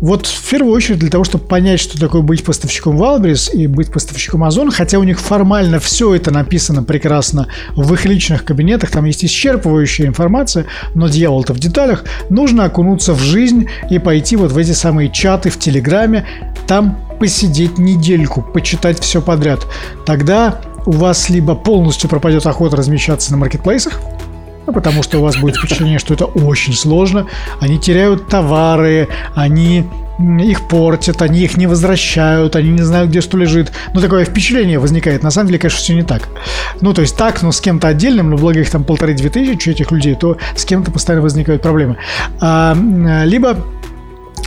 [0.00, 3.90] вот в первую очередь для того, чтобы понять, что такое быть поставщиком Wildberries и быть
[3.90, 9.04] поставщиком Озон, хотя у них формально все это написано прекрасно в их личных кабинетах, там
[9.04, 14.58] есть исчерпывающая информация, но дьявол-то в деталях, нужно окунуться в жизнь и пойти вот в
[14.58, 16.26] эти самые чаты в Телеграме,
[16.66, 19.66] там посидеть недельку, почитать все подряд.
[20.04, 24.00] Тогда у вас либо полностью пропадет охота размещаться на маркетплейсах,
[24.66, 27.26] ну, потому что у вас будет впечатление, что это очень сложно.
[27.60, 29.84] Они теряют товары, они
[30.18, 33.72] их портят, они их не возвращают, они не знают, где что лежит.
[33.92, 35.22] Ну, такое впечатление возникает.
[35.22, 36.28] На самом деле, конечно, все не так.
[36.80, 39.90] Ну, то есть так, но с кем-то отдельным, но благо их там полторы-две тысячи этих
[39.90, 41.96] людей, то с кем-то постоянно возникают проблемы.
[42.40, 42.76] А,
[43.24, 43.56] либо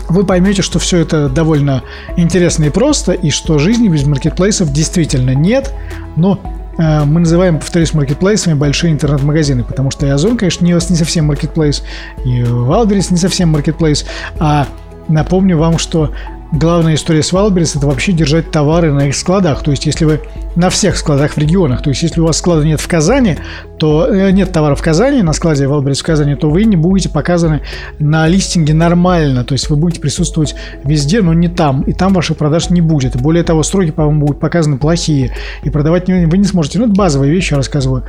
[0.09, 1.83] вы поймете, что все это довольно
[2.15, 5.73] интересно и просто, и что жизни без маркетплейсов действительно нет,
[6.15, 6.39] но
[6.77, 11.83] мы называем, повторюсь, маркетплейсами большие интернет-магазины, потому что и Озон, конечно, не, не совсем маркетплейс,
[12.23, 14.05] и Wildberries не совсем маркетплейс,
[14.39, 14.67] а
[15.07, 16.11] напомню вам, что
[16.51, 19.63] главная история с Wildberries это вообще держать товары на их складах.
[19.63, 20.21] То есть, если вы
[20.55, 23.37] на всех складах в регионах, то есть, если у вас склада нет в Казани,
[23.77, 27.09] то э, нет товара в Казани, на складе Wildberries в Казани, то вы не будете
[27.09, 27.61] показаны
[27.99, 29.43] на листинге нормально.
[29.43, 31.81] То есть, вы будете присутствовать везде, но не там.
[31.83, 33.15] И там ваших продаж не будет.
[33.15, 35.33] Более того, сроки, по-моему, будут показаны плохие.
[35.63, 36.79] И продавать вы не сможете.
[36.79, 38.03] Ну, это базовые вещи, я рассказываю.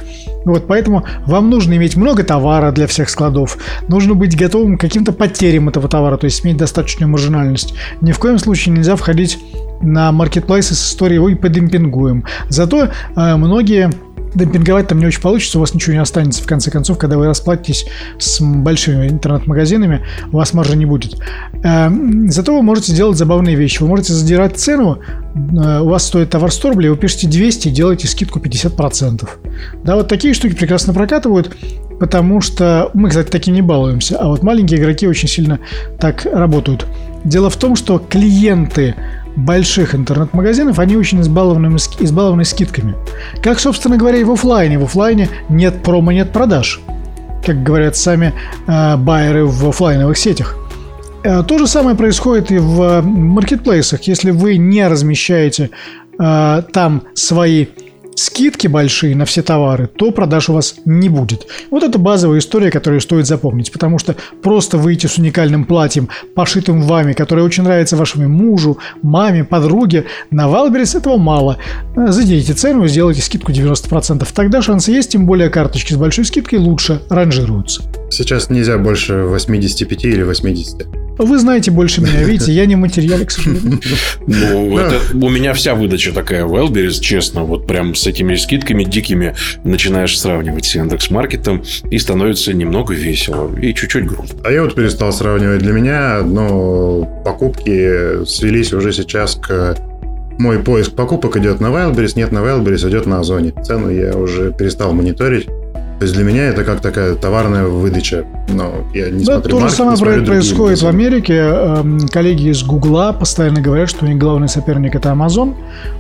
[0.45, 3.59] Вот, поэтому вам нужно иметь много товара для всех складов.
[3.89, 7.75] Нужно быть готовым к каким-то потерям этого товара, то есть иметь достаточную маржинальность.
[8.01, 9.39] Ни в коем случае нельзя входить
[9.81, 12.25] на маркетплейсы с историей «Ой, подемпингуем».
[12.49, 13.91] Зато э, многие
[14.35, 17.27] демпинговать там не очень получится, у вас ничего не останется в конце концов, когда вы
[17.27, 17.87] расплатитесь
[18.19, 21.17] с большими интернет-магазинами, у вас маржи не будет.
[21.65, 21.91] Э,
[22.29, 23.83] зато вы можете делать забавные вещи.
[23.83, 24.99] Вы можете задирать цену,
[25.35, 29.29] э, у вас стоит товар 100 рублей, вы пишете 200 и делаете скидку 50%.
[29.85, 31.55] Да, вот такие штуки прекрасно прокатывают
[31.99, 35.59] потому что мы, кстати, таким не балуемся, а вот маленькие игроки очень сильно
[35.99, 36.87] так работают.
[37.25, 38.95] Дело в том, что клиенты
[39.39, 42.95] больших интернет-магазинов, они очень избалованы, избалованы скидками.
[43.43, 44.79] Как, собственно говоря, и в офлайне.
[44.79, 46.81] В офлайне нет промо, нет продаж.
[47.45, 48.35] Как говорят сами
[48.67, 50.57] э, байеры в офлайновых сетях.
[51.23, 54.03] Э, то же самое происходит и в маркетплейсах.
[54.03, 55.71] Если вы не размещаете
[56.19, 57.67] э, там свои
[58.19, 61.47] скидки большие на все товары, то продаж у вас не будет.
[61.71, 66.83] Вот это базовая история, которую стоит запомнить, потому что просто выйти с уникальным платьем, пошитым
[66.83, 71.59] вами, которое очень нравится вашему мужу, маме, подруге, на Wildberries этого мало.
[71.95, 74.27] Задерите цену, сделайте скидку 90%.
[74.35, 77.83] Тогда шансы есть, тем более карточки с большой скидкой лучше ранжируются.
[78.11, 80.87] Сейчас нельзя больше 85 или 80.
[81.19, 83.81] Вы знаете больше меня, видите, я не в материале, к сожалению.
[84.27, 88.85] Ну, это, у меня вся выдача такая в Элберис, честно, вот прям с этими скидками
[88.85, 94.41] дикими начинаешь сравнивать с Яндекс.Маркетом, и становится немного весело, и чуть-чуть грустно.
[94.45, 95.61] А я вот перестал сравнивать.
[95.61, 99.77] Для меня, но покупки свелись уже сейчас к
[100.39, 103.53] мой поиск покупок идет на Wildberries, нет на Wildberries, идет на Озоне.
[103.65, 105.49] Цену я уже перестал мониторить.
[105.99, 108.25] То есть для меня это как такая товарная выдача.
[108.49, 111.35] Но я не да, смотрю то же самое смотрю происходит в Америке.
[111.35, 115.55] Эм, Коллеги из Гугла постоянно говорят, что у них главный соперник это Amazon,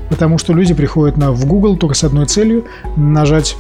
[0.09, 2.65] потому что люди приходят на, в Google только с одной целью–
[2.97, 3.57] нажать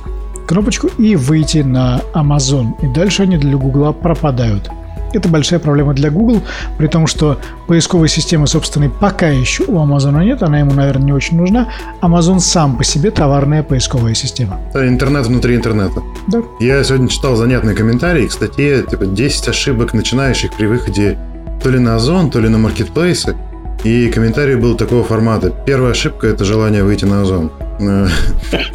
[0.46, 2.68] кнопочку и выйти на Amazon.
[2.82, 4.70] И дальше они для Гугла пропадают.
[5.12, 6.42] Это большая проблема для Google,
[6.76, 11.12] при том, что поисковой системы собственной пока еще у Amazon нет, она ему, наверное, не
[11.12, 11.68] очень нужна.
[12.00, 14.60] Amazon сам по себе товарная поисковая система.
[14.74, 16.02] Интернет внутри интернета.
[16.26, 16.42] Да.
[16.60, 21.18] Я сегодня читал занятный комментарий к статье, типа 10 ошибок начинающих при выходе
[21.62, 23.36] то ли на Озон, то ли на маркетплейсы.
[23.84, 25.54] И комментарий был такого формата.
[25.64, 27.52] Первая ошибка– это желание выйти на Озон.
[27.80, 28.08] Э,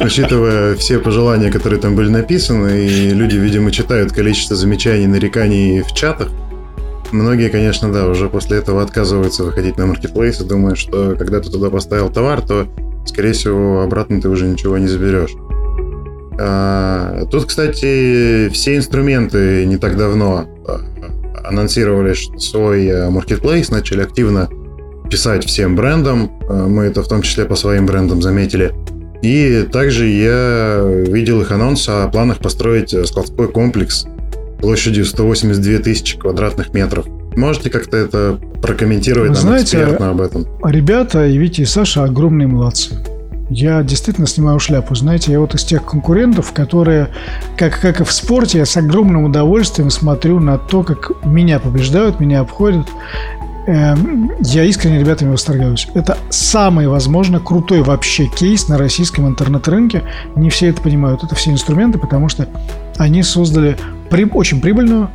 [0.00, 5.92] Учитывая все пожелания, которые там были написаны, и люди, видимо, читают количество замечаний, нареканий в
[5.92, 6.30] чатах,
[7.12, 11.68] многие, конечно, да, уже после этого отказываются выходить на маркетплейсы, думая, что когда ты туда
[11.68, 12.66] поставил товар, то,
[13.06, 15.34] скорее всего, обратно ты уже ничего не заберешь.
[16.38, 20.80] А, Тут, кстати, все инструменты не так давно а,
[21.44, 24.48] анонсировали свой э, маркетплейс, начали активно
[25.10, 26.30] писать всем брендам.
[26.48, 28.72] Э, Мы это в том числе по своим брендам заметили.
[29.22, 34.06] И также я видел их анонс о планах построить э, складской комплекс
[34.60, 37.06] площадью 182 тысячи квадратных метров.
[37.36, 40.46] Можете как-то это прокомментировать Вы нам знаете, экспертно об этом?
[40.64, 42.94] Ребята, и Витя, и Саша огромные молодцы.
[43.50, 44.94] Я действительно снимаю шляпу.
[44.94, 47.08] Знаете, я вот из тех конкурентов, которые,
[47.58, 52.20] как, как и в спорте, я с огромным удовольствием смотрю на то, как меня побеждают,
[52.20, 52.86] меня обходят.
[53.66, 55.88] Эм, Я искренне ребятами восторгаюсь.
[55.94, 60.02] Это самый, возможно, крутой вообще кейс на российском интернет-рынке.
[60.36, 61.24] Не все это понимают.
[61.24, 62.46] Это все инструменты, потому что
[62.98, 63.76] они создали
[64.10, 65.08] при- очень прибыльную,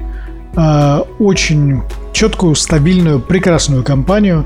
[0.56, 4.46] э, очень четкую, стабильную, прекрасную компанию.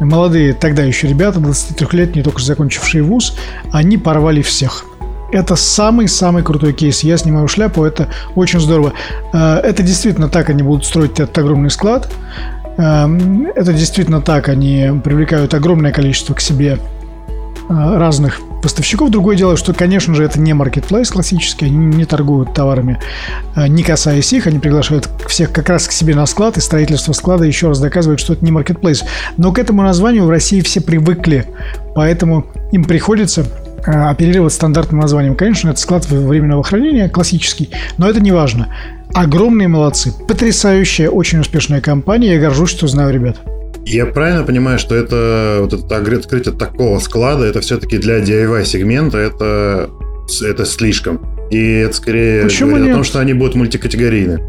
[0.00, 3.36] Молодые тогда еще ребята, 23-летние, только закончившие вуз,
[3.72, 4.84] они порвали всех.
[5.32, 7.00] Это самый-самый крутой кейс.
[7.02, 8.92] Я снимаю шляпу, это очень здорово.
[9.32, 12.08] Э, Это действительно так они будут строить этот огромный склад.
[12.78, 16.78] Эм, Это действительно так, они привлекают огромное количество к себе
[17.68, 19.10] э, разных поставщиков.
[19.10, 22.98] Другое дело, что, конечно же, это не маркетплейс классический, они не торгуют товарами,
[23.56, 27.12] э, не касаясь их, они приглашают всех как раз к себе на склад, и строительство
[27.12, 29.04] склада еще раз доказывает, что это не маркетплейс.
[29.36, 31.46] Но к этому названию в России все привыкли,
[31.94, 33.44] поэтому им приходится
[33.84, 35.34] оперировать стандартным названием.
[35.34, 38.68] Конечно, это склад временного хранения, классический, но это не важно.
[39.14, 43.40] Огромные молодцы, потрясающая, очень успешная компания, я горжусь, что знаю ребят.
[43.84, 49.18] Я правильно понимаю, что это вот это открытие такого склада, это все-таки для DIY сегмента,
[49.18, 49.90] это,
[50.42, 51.20] это слишком.
[51.50, 53.06] И это скорее Почему говорит о том, нет?
[53.06, 54.40] что они будут мультикатегорийны.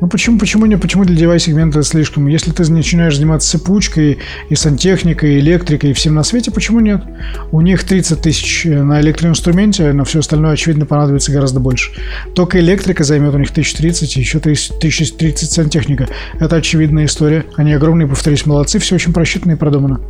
[0.00, 2.28] Ну почему, почему не, почему для девайс-сегмента слишком?
[2.28, 7.02] Если ты начинаешь заниматься цепучкой и сантехникой, и электрикой, и всем на свете, почему нет?
[7.50, 11.90] У них 30 тысяч на электроинструменте, на все остальное, очевидно, понадобится гораздо больше.
[12.36, 16.08] Только электрика займет у них 1030, и еще 1030 сантехника.
[16.38, 17.44] Это очевидная история.
[17.56, 20.00] Они огромные, повторюсь, молодцы, все очень просчитано и продумано.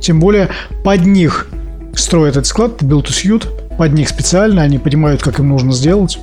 [0.00, 0.48] Тем более
[0.84, 1.48] под них
[1.94, 6.18] строят этот склад, build to suit, под них специально, они понимают, как им нужно сделать.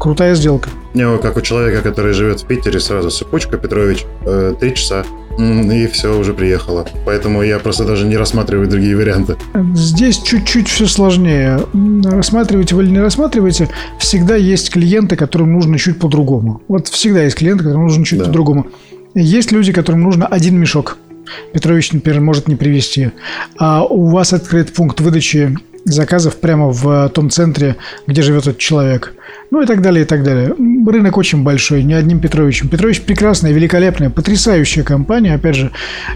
[0.00, 0.70] Крутая сделка.
[0.94, 5.04] У него, как у человека, который живет в Питере, сразу цепочка, Петрович, э, три часа,
[5.38, 6.86] и все, уже приехало.
[7.04, 9.36] Поэтому я просто даже не рассматриваю другие варианты.
[9.74, 11.60] Здесь чуть-чуть все сложнее.
[11.74, 16.62] М, Рассматривайте вы или не рассматриваете, всегда есть клиенты, которым нужно чуть по-другому.
[16.66, 18.24] Вот всегда есть клиенты, которым нужно чуть Да.
[18.24, 18.66] по-другому.
[19.14, 20.96] Есть люди, которым нужно один мешок.
[21.52, 23.10] Петрович, например, может не привезти.
[23.58, 29.14] А у вас открыт пункт выдачи заказов прямо в том центре, где живет этот человек.
[29.50, 30.54] Ну и так далее, и так далее.
[30.86, 32.68] Рынок очень большой, не одним Петровичем.
[32.68, 35.34] Петрович прекрасная, великолепная, потрясающая компания.
[35.34, 35.72] Опять же,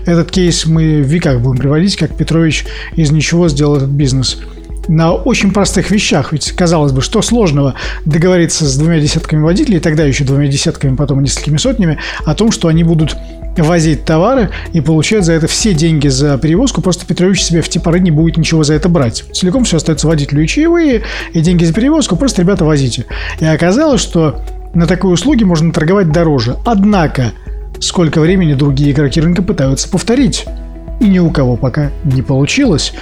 [0.06, 4.40] этот кейс мы в веках будем приводить, как Петрович из ничего сделал этот бизнес
[4.88, 6.32] на очень простых вещах.
[6.32, 11.22] Ведь, казалось бы, что сложного договориться с двумя десятками водителей, тогда еще двумя десятками, потом
[11.22, 13.16] несколькими сотнями, о том, что они будут
[13.56, 17.80] возить товары и получать за это все деньги за перевозку, просто Петрович себе в те
[17.80, 19.24] поры не будет ничего за это брать.
[19.32, 23.06] Целиком все остается водителю и чаевые, и деньги за перевозку, просто, ребята, возите.
[23.40, 24.40] И оказалось, что
[24.74, 26.56] на такой услуги можно торговать дороже.
[26.64, 27.32] Однако,
[27.78, 30.46] сколько времени другие игроки рынка пытаются повторить.
[31.00, 32.92] И ни у кого пока не получилось.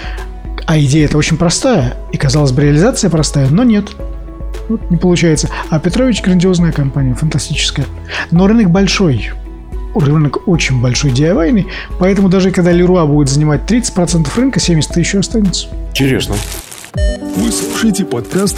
[0.66, 1.96] А идея это очень простая.
[2.12, 3.90] И, казалось бы, реализация простая, но нет.
[4.68, 5.48] Вот не получается.
[5.70, 7.86] А Петрович грандиозная компания, фантастическая.
[8.30, 9.30] Но рынок большой.
[9.94, 11.66] Рынок очень большой DIY,
[11.98, 15.68] поэтому даже когда Леруа будет занимать 30% рынка, 70% еще останется.
[15.90, 16.34] Интересно.
[17.36, 18.56] Вы слушаете подкаст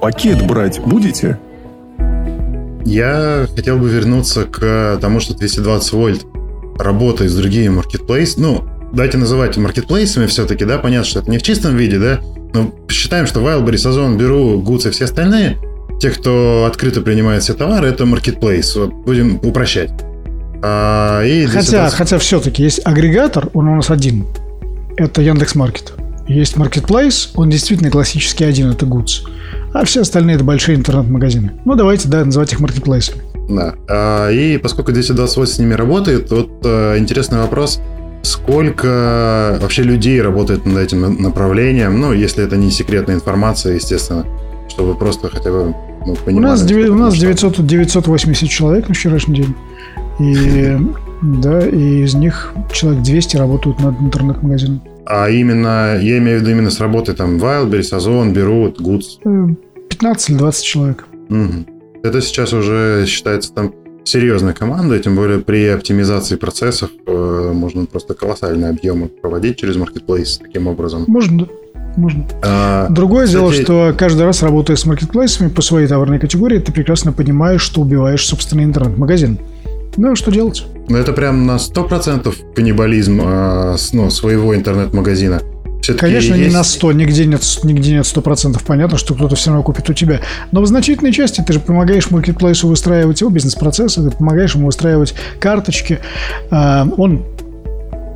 [0.00, 1.38] «Пакет брать будете?»
[2.84, 6.26] Я хотел бы вернуться к тому, что 220 вольт
[6.78, 8.36] работает с другими маркетплейс.
[8.38, 12.20] Ну, давайте называть маркетплейсами все-таки, да, понятно, что это не в чистом виде, да,
[12.52, 15.58] но считаем, что Wildberries, Озон, Беру, Goods и все остальные,
[16.00, 18.74] те, кто открыто принимает все товары, это маркетплейс.
[18.74, 19.90] Вот будем упрощать.
[20.62, 21.96] А, и хотя, это...
[21.96, 24.26] хотя все-таки есть агрегатор, он у нас один.
[24.96, 25.92] Это Яндекс Маркет.
[26.26, 29.26] Есть Marketplace, он действительно классический один, это Goods.
[29.74, 31.52] А все остальные это большие интернет-магазины.
[31.64, 33.22] Ну, давайте, да, называть их маркетплейсами.
[33.48, 33.74] Да.
[33.88, 37.80] А, и поскольку 228 с ними работает, вот а, интересный вопрос–
[38.22, 42.00] Сколько вообще людей работает над этим направлением?
[42.00, 44.26] Ну, если это не секретная информация, естественно,
[44.68, 45.74] чтобы просто хотя бы
[46.06, 46.46] ну, понимали.
[46.46, 49.54] У нас, 9, у нас 900, 980 человек на вчерашний день.
[50.18, 50.76] И,
[51.22, 54.82] да, и из них человек 200 работают над интернет-магазином.
[55.06, 59.56] А именно, я имею в виду именно с работы там Wildberries, Озон, Берут, Goods?
[59.88, 61.06] 15 или 20 человек.
[61.28, 61.66] Угу.
[62.02, 63.72] Это сейчас уже считается там
[64.04, 70.38] серьезная команда, тем более при оптимизации процессов э, можно просто колоссальные объемы проводить через маркетплейс
[70.38, 71.04] таким образом.
[71.06, 71.46] Можно,
[71.96, 72.26] можно.
[72.42, 73.40] А, Другое кстати...
[73.40, 77.80] дело, что каждый раз работая с маркетплейсами по своей товарной категории, ты прекрасно понимаешь, что
[77.80, 79.38] убиваешь собственный интернет-магазин.
[79.96, 80.64] Ну, а что делать?
[80.88, 85.42] Ну, это прям на 100% каннибализм э, ну, своего интернет-магазина.
[85.94, 86.48] Конечно, есть...
[86.48, 88.60] не на 100, нигде нет, нигде нет 100%.
[88.66, 90.20] Понятно, что кто-то все равно купит у тебя.
[90.52, 95.14] Но в значительной части ты же помогаешь маркетплейсу выстраивать его бизнес-процессы, ты помогаешь ему выстраивать
[95.38, 96.00] карточки.
[96.50, 97.24] А, он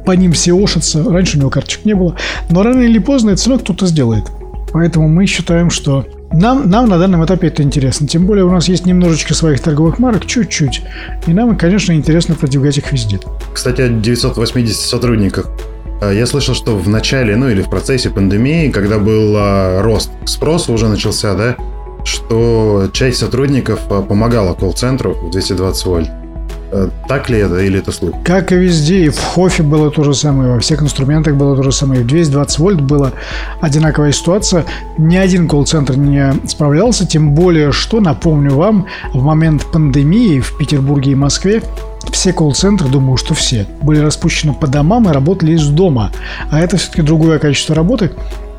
[0.05, 1.11] по ним SEOшится.
[1.11, 2.17] Раньше у него карточек не было.
[2.51, 4.25] Но рано или поздно это все равно кто-то сделает.
[4.73, 8.09] Поэтому мы считаем, что нам, нам на данном этапе это интересно.
[8.09, 10.83] Тем более у нас есть немножечко своих торговых марок, чуть-чуть.
[11.27, 13.21] И нам, конечно, интересно продвигать их везде.
[13.53, 15.49] Кстати, о 980 сотрудниках.
[16.01, 20.11] А, я слышал, что в начале, ну или в процессе пандемии, когда был а, рост
[20.25, 21.57] спроса уже начался, да,
[22.05, 26.11] что часть сотрудников а, помогала колл-центру в 220 вольт.
[27.09, 28.17] Так ли это или это слух?
[28.25, 31.63] Как и везде, и в Хофе было то же самое, во всех инструментах было то
[31.63, 33.13] же самое, в 220 вольт была
[33.61, 34.65] одинаковая ситуация.
[34.99, 41.13] Ни один колл-центр не справлялся, тем более, что, напомню вам, в момент пандемии в Петербурге
[41.13, 41.63] и Москве
[42.11, 46.11] все колл-центры, думаю, что все, были распущены по домам и работали из дома.
[46.51, 48.11] А это все-таки другое качество работы.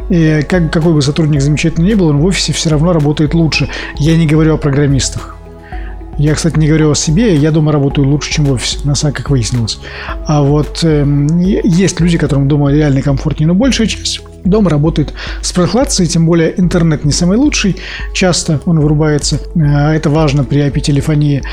[0.09, 3.69] И как, какой бы сотрудник замечательный ни был, он в офисе все равно работает лучше.
[3.97, 5.35] Я не говорю о программистах.
[6.17, 9.13] Я, кстати, не говорю о себе, я дома работаю лучше, чем в офисе, на самом
[9.13, 9.79] как выяснилось.
[10.25, 11.05] А вот э,
[11.65, 16.57] есть люди, которым дома реально комфортнее, но большая часть дома работает с прохладцей, тем более
[16.57, 17.75] интернет не самый лучший,
[18.13, 19.39] часто он вырубается.
[19.55, 21.43] Э, это важно при IP-телефонии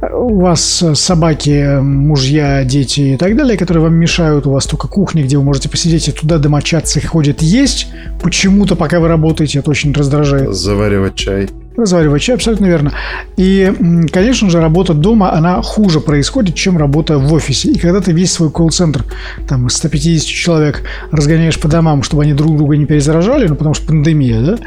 [0.00, 4.88] у вас э, собаки, мужья, дети и так далее, которые вам мешают, у вас только
[4.88, 7.88] кухня, где вы можете посидеть и туда домочадцы ходят есть,
[8.22, 10.54] почему-то пока вы работаете, это очень раздражает.
[10.54, 11.48] Заваривать чай
[11.78, 12.92] разваривать чай, абсолютно верно.
[13.36, 13.72] И,
[14.12, 17.70] конечно же, работа дома, она хуже происходит, чем работа в офисе.
[17.70, 19.04] И когда ты весь свой колл-центр,
[19.48, 23.74] там, из 150 человек разгоняешь по домам, чтобы они друг друга не перезаражали, ну, потому
[23.74, 24.58] что пандемия, да,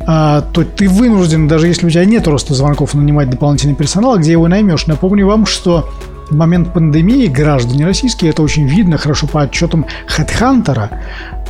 [0.00, 4.32] а, то ты вынужден, даже если у тебя нет роста звонков, нанимать дополнительный персонал, где
[4.32, 4.86] его наймешь.
[4.86, 5.88] Напомню вам, что
[6.30, 10.90] в момент пандемии граждане российские, это очень видно хорошо по отчетам HeadHunter,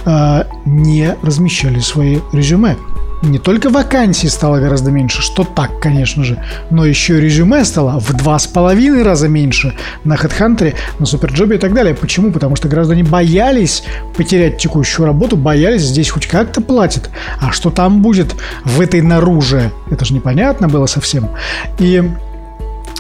[0.04, 2.76] а, не размещали свои резюме
[3.22, 8.12] не только вакансий стало гораздо меньше, что так, конечно же, но еще резюме стало в
[8.14, 11.94] два с половиной раза меньше на HeadHunter, на Суперджобе и так далее.
[11.94, 12.30] Почему?
[12.30, 13.82] Потому что граждане боялись
[14.16, 17.10] потерять текущую работу, боялись, здесь хоть как-то платят.
[17.40, 19.72] А что там будет в этой наруже?
[19.90, 21.30] Это же непонятно было совсем.
[21.78, 22.02] И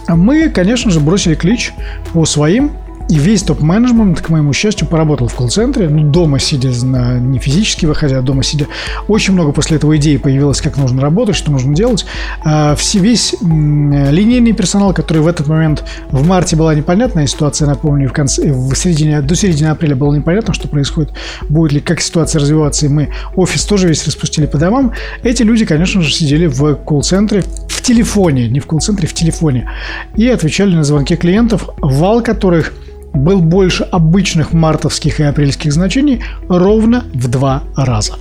[0.08, 1.72] мы, конечно же, бросили клич
[2.12, 2.72] по своим
[3.08, 7.86] И весь топ-менеджмент, к моему счастью, поработал в колл-центре, ну, дома сидя, на, не физически
[7.86, 8.66] выходя, а дома сидя.
[9.08, 12.04] Очень много после этого идей появилось, как нужно работать, что нужно делать.
[12.44, 18.10] А, все, весь линейный персонал, который в этот момент в марте была непонятная ситуация, напомню,
[18.10, 21.14] в конце, в середине, до середины апреля было непонятно, что происходит,
[21.48, 24.92] будет ли, как ситуация развиваться, и мы офис тоже весь распустили по домам.
[25.22, 29.70] Эти люди, конечно же, сидели в колл-центре, в телефоне, не в колл-центре, в телефоне,
[30.14, 32.74] и отвечали на звонки клиентов, вал которых–
[33.14, 38.14] был больше обычных мартовских и апрельских значений ровно в два раза.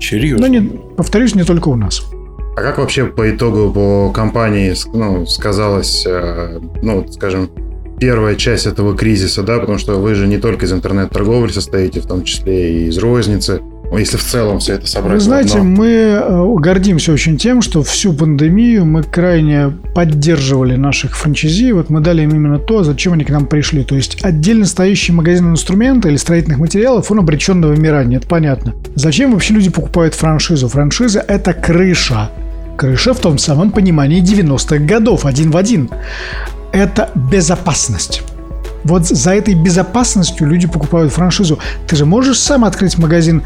[0.00, 0.48] Серьезно?
[0.48, 0.60] Но, не,
[0.96, 2.02] повторюсь, не только у нас.
[2.56, 7.50] А как вообще по итогу по компании ну, сказалась, э, ну, скажем,
[7.98, 12.06] первая часть этого кризиса, да, потому что вы же не только из интернет-торговли состоите, в
[12.06, 13.62] том числе и из розницы.
[13.92, 15.16] Ну, если в целом все это собрать.
[15.16, 15.64] Вы знаете, одно.
[15.64, 21.72] мы э, гордимся очень тем, что всю пандемию мы крайне поддерживали наших франчайзи.
[21.72, 23.84] Вот мы дали им именно то, зачем они к нам пришли.
[23.84, 28.74] То есть отдельно стоящий магазин инструмента или строительных материалов, он обречен на вымирание, это понятно.
[28.94, 30.68] Зачем вообще люди покупают франшизу?
[30.68, 32.30] Франшиза– это крыша.
[32.78, 35.90] Крыша в том самом понимании 90-х годов, один в один.
[36.72, 38.22] Это безопасность.
[38.84, 41.58] Вот за этой безопасностью люди покупают франшизу.
[41.86, 43.42] Ты же можешь сам открыть магазин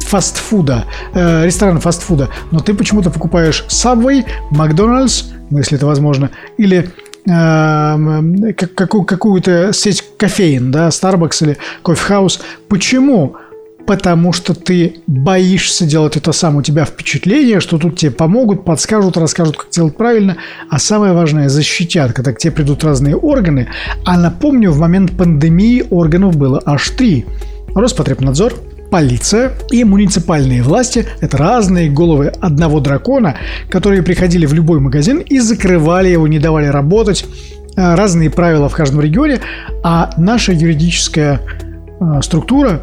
[0.00, 0.84] фастфуда,
[1.14, 6.90] э, ресторан фастфуда, но ты почему-то покупаешь Subway, Макдональдс, ну, если это возможно, или
[7.26, 12.40] э, какую-то сеть кофеин, да, Starbucks или House.
[12.68, 13.36] Почему?
[13.90, 16.54] Потому что ты боишься делать это сам.
[16.54, 20.36] У тебя впечатление, что тут тебе помогут, подскажут, расскажут, как делать правильно,
[20.68, 23.66] а самое важное– защитят, когда к тебе придут разные органы.
[24.04, 27.26] А напомню, в момент пандемии органов было аж три.
[27.74, 28.54] Роспотребнадзор,
[28.92, 33.38] полиция и муниципальные власти– это разные головы одного дракона,
[33.70, 37.26] которые приходили в любой магазин и закрывали его, не давали работать.
[37.76, 39.40] Э, разные правила в каждом регионе,
[39.82, 41.40] а наша юридическая
[42.00, 42.82] э, структура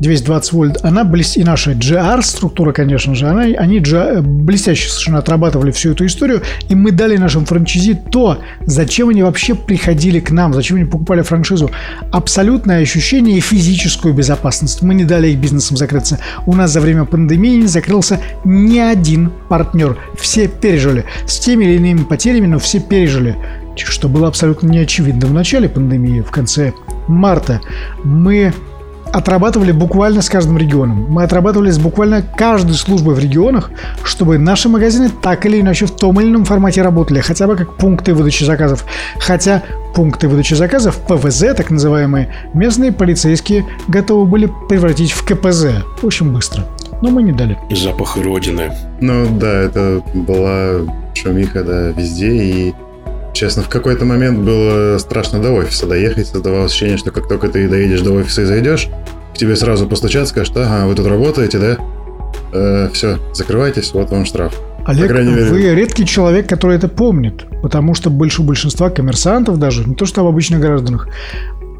[0.00, 1.36] 220 вольт, она блест...
[1.36, 4.22] и наша GR-структура, конечно же, она, они GR...
[4.22, 9.54] блестяще совершенно отрабатывали всю эту историю, и мы дали нашим франчайзи то, зачем они вообще
[9.54, 11.70] приходили к нам, зачем они покупали франшизу.
[12.12, 14.82] Абсолютное ощущение и физическую безопасность.
[14.82, 16.18] Мы не дали их бизнесом закрыться.
[16.46, 19.98] У нас за время пандемии не закрылся ни один партнер.
[20.18, 21.04] Все пережили.
[21.26, 23.36] С теми или иными потерями, но все пережили
[23.84, 26.72] что было абсолютно неочевидно в начале пандемии, в конце
[27.06, 27.60] марта.
[28.02, 28.52] Мы
[29.12, 31.06] отрабатывали буквально с каждым регионом.
[31.08, 33.70] Мы отрабатывали с буквально каждой службой в регионах,
[34.04, 37.76] чтобы наши магазины так или иначе в том или ином формате работали, хотя бы как
[37.76, 38.84] пункты выдачи заказов.
[39.18, 39.62] Хотя
[39.94, 46.64] пункты выдачи заказов, ПВЗ, так называемые, местные полицейские готовы были превратить в КПЗ очень быстро.
[47.00, 47.56] Но мы не дали.
[47.70, 48.72] Запах Родины.
[49.00, 50.80] Ну да, это была
[51.14, 52.74] шумиха, да, везде, и
[53.34, 56.28] Честно, в какой-то момент было страшно до офиса доехать.
[56.28, 58.88] Создавалось ощущение, что как только ты доедешь до офиса и зайдешь,
[59.34, 61.76] к тебе сразу постучат, скажут, ага, вы тут работаете, да?
[62.52, 64.54] Э, все, закрывайтесь, вот вам штраф.
[64.86, 65.44] Олег, мере...
[65.44, 70.22] вы редкий человек, который это помнит, потому что больше большинства коммерсантов даже, не то что
[70.22, 71.08] об обычных гражданах,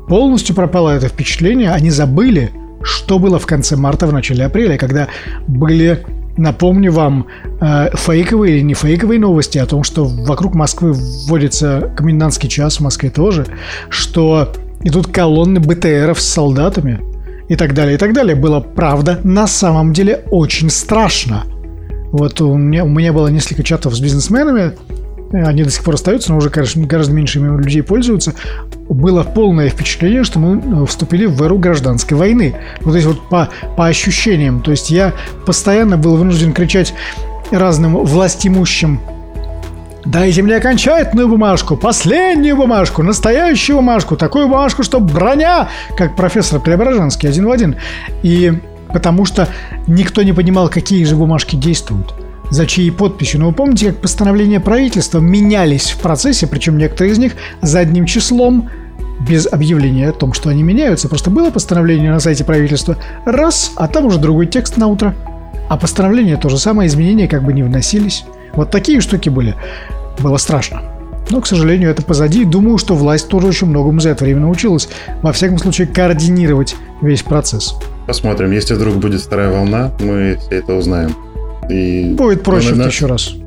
[0.09, 5.09] полностью пропало это впечатление, они забыли, что было в конце марта, в начале апреля, когда
[5.47, 6.05] были
[6.39, 7.27] Напомню вам
[7.61, 12.81] э, фейковые или не фейковые новости о том, что вокруг Москвы вводится комендантский час, в
[12.81, 13.45] Москве тоже,
[13.89, 14.53] что
[14.85, 17.01] идут колонны БТРов с солдатами
[17.49, 18.37] и так далее, и так далее.
[18.37, 21.45] Было, правда, на самом деле очень страшно.
[22.13, 24.73] Вот у меня, у меня было несколько чатов с бизнесменами,
[25.33, 28.35] они до сих пор остаются, но уже конечно, гораздо меньше людей пользуются,
[28.89, 32.57] было полное впечатление, что мы э, вступили в эру гражданской войны.
[32.81, 34.63] Вот здесь вот по, по ощущениям.
[34.63, 35.13] То есть я
[35.45, 36.95] постоянно был вынужден кричать
[37.51, 39.01] разным властимущим
[40.05, 45.69] Дайте мне окончательную бумажку, последнюю бумажку, настоящую бумажку, такую бумажку, что броня,
[45.99, 47.77] как профессор Преображенский один в один.
[48.23, 48.55] И
[48.91, 49.49] потому что
[49.87, 52.15] никто не понимал, какие же бумажки действуют
[52.51, 53.41] за чьей подписью.
[53.41, 57.33] Но вы помните, как постановления правительства менялись в процессе, причем некоторые из них
[57.63, 58.71] задним числом,
[59.21, 61.09] без объявления о том, что они меняются.
[61.09, 65.15] Просто было постановление на сайте правительства, раз, а там уже другой текст на утро.
[65.69, 68.25] А постановление то же самое, изменения как бы не вносились.
[68.55, 69.55] Вот такие штуки были.
[70.21, 70.83] Было страшно.
[71.31, 72.45] Но, к сожалению, это позади.
[72.45, 74.89] Думаю, что власть тоже очень многому за это время научилась.
[75.21, 77.75] Во всяком случае, координировать весь процесс.
[78.07, 78.51] Посмотрим.
[78.53, 81.15] Если вдруг будет вторая волна, мы все это узнаем.
[81.69, 83.35] И, Будет проще ну, еще раз.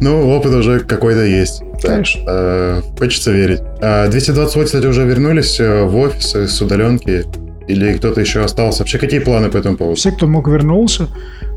[0.00, 1.62] Ну, опыт уже какой-то есть.
[1.80, 2.22] Конечно.
[2.26, 3.60] Э, хочется верить.
[3.80, 7.24] 220 вольт, кстати, уже вернулись э, в офисы с удаленки?
[7.68, 8.80] Или кто-то еще остался?
[8.80, 9.96] Вообще, какие планы по этому поводу?
[9.96, 11.08] Все, кто мог, вернулся.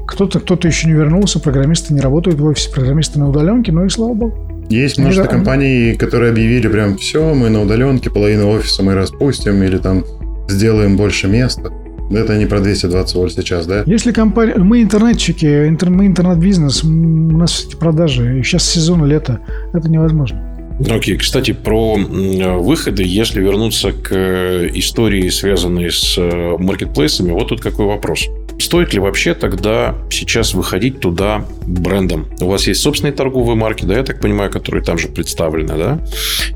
[0.08, 1.40] Кто-то кто еще не вернулся.
[1.40, 3.72] Программисты не работают в офисе, программисты на удаленке.
[3.72, 4.66] Ну и слава богу.
[4.70, 9.78] Есть множество компаний, которые объявили прям все, мы на удаленке, половину офиса мы распустим или
[9.78, 10.04] там
[10.48, 11.72] сделаем больше места.
[12.12, 13.84] Это не про 220 вольт сейчас, да?
[13.86, 14.56] Если компания...
[14.56, 15.90] Мы интернетчики, интер...
[15.90, 18.40] мы интернет-бизнес, у нас эти продажи.
[18.40, 19.40] И сейчас сезон лето.
[19.74, 20.42] Это невозможно.
[20.80, 21.18] Окей, okay.
[21.18, 27.86] кстати, про выходы, если вернуться к э, истории, связанной с э, маркетплейсами, вот тут какой
[27.86, 28.28] вопрос.
[28.60, 32.28] Стоит ли вообще тогда сейчас выходить туда брендом?
[32.40, 36.00] У вас есть собственные торговые марки, да, я так понимаю, которые там же представлены, да?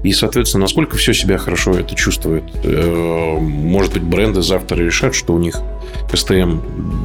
[0.04, 2.44] И, соответственно, насколько все себя хорошо это чувствует?
[2.64, 5.62] Э, может быть, бренды завтра решат, что у них
[6.12, 6.60] КСТМ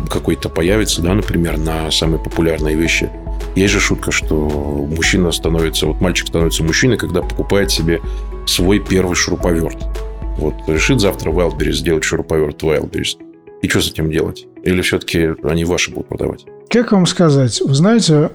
[0.08, 3.10] какой-то появится, да, например, на самые популярные вещи.
[3.56, 8.00] Есть же шутка, что мужчина становится, вот мальчик становится мужчиной, когда покупает себе
[8.46, 9.78] свой первый шуруповерт.
[10.38, 13.16] Вот решит завтра Wildberries сделать шуруповерт Wildberries.
[13.62, 14.46] И что с этим делать?
[14.64, 16.44] Или все-таки они ваши будут продавать?
[16.70, 17.60] Как вам сказать?
[17.60, 18.30] Вы знаете,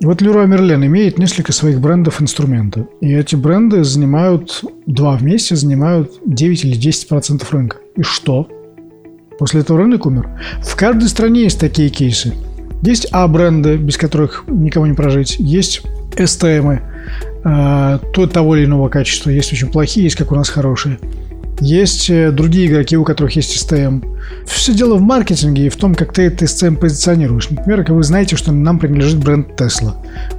[0.00, 2.86] вот Leroy Merlin имеет несколько своих брендов инструмента.
[3.00, 7.78] И эти бренды занимают, два вместе занимают 9 или 10 процентов рынка.
[7.94, 8.48] И что?
[9.38, 10.28] После этого рынок умер.
[10.62, 12.34] В каждой стране есть такие кейсы.
[12.82, 15.36] Есть А-бренды, без которых никого не прожить.
[15.38, 15.82] Есть
[16.18, 16.82] СТМы
[17.44, 19.30] э, то, того или иного качества.
[19.30, 20.98] Есть очень плохие, есть как у нас хорошие.
[21.60, 24.04] Есть э, другие игроки, у которых есть STM.
[24.46, 27.48] Все дело в маркетинге и в том, как ты этот STM позиционируешь.
[27.48, 29.94] Например, как вы знаете, что нам принадлежит бренд Tesla.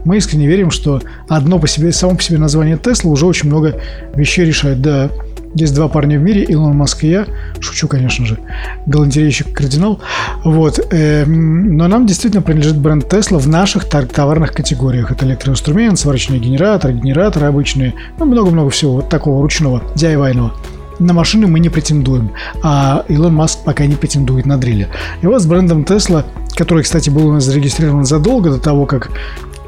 [0.05, 3.81] Мы искренне верим, что одно по себе, само по себе название Tesla уже очень много
[4.15, 4.81] вещей решает.
[4.81, 5.09] Да,
[5.55, 7.25] есть два парня в мире, Илон Маск и я.
[7.59, 8.37] Шучу, конечно же.
[8.85, 9.99] Галантерейщик кардинал.
[10.43, 10.79] Вот.
[10.91, 15.11] Эм, но нам действительно принадлежит бренд Tesla в наших товарных категориях.
[15.11, 17.95] Это электроинструмент, сварочный генератор, генераторы обычные.
[18.19, 20.53] Ну, много-много всего вот такого ручного, DIY-ного
[20.99, 22.31] на машины мы не претендуем,
[22.63, 24.89] а Илон Маск пока не претендует на дреле.
[25.21, 26.25] И вот с брендом Tesla,
[26.55, 29.11] который, кстати, был у нас зарегистрирован задолго до того, как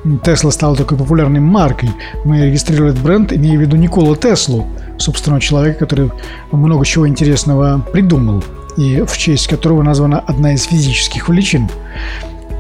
[0.04, 1.92] Tesla стала такой популярной маркой,
[2.26, 4.68] мы регистрировали этот бренд, имея в виду Никола Теслу,
[4.98, 6.12] собственного человека, который
[6.52, 8.44] много чего интересного придумал,
[8.78, 11.70] и в честь которого названа одна из физических величин.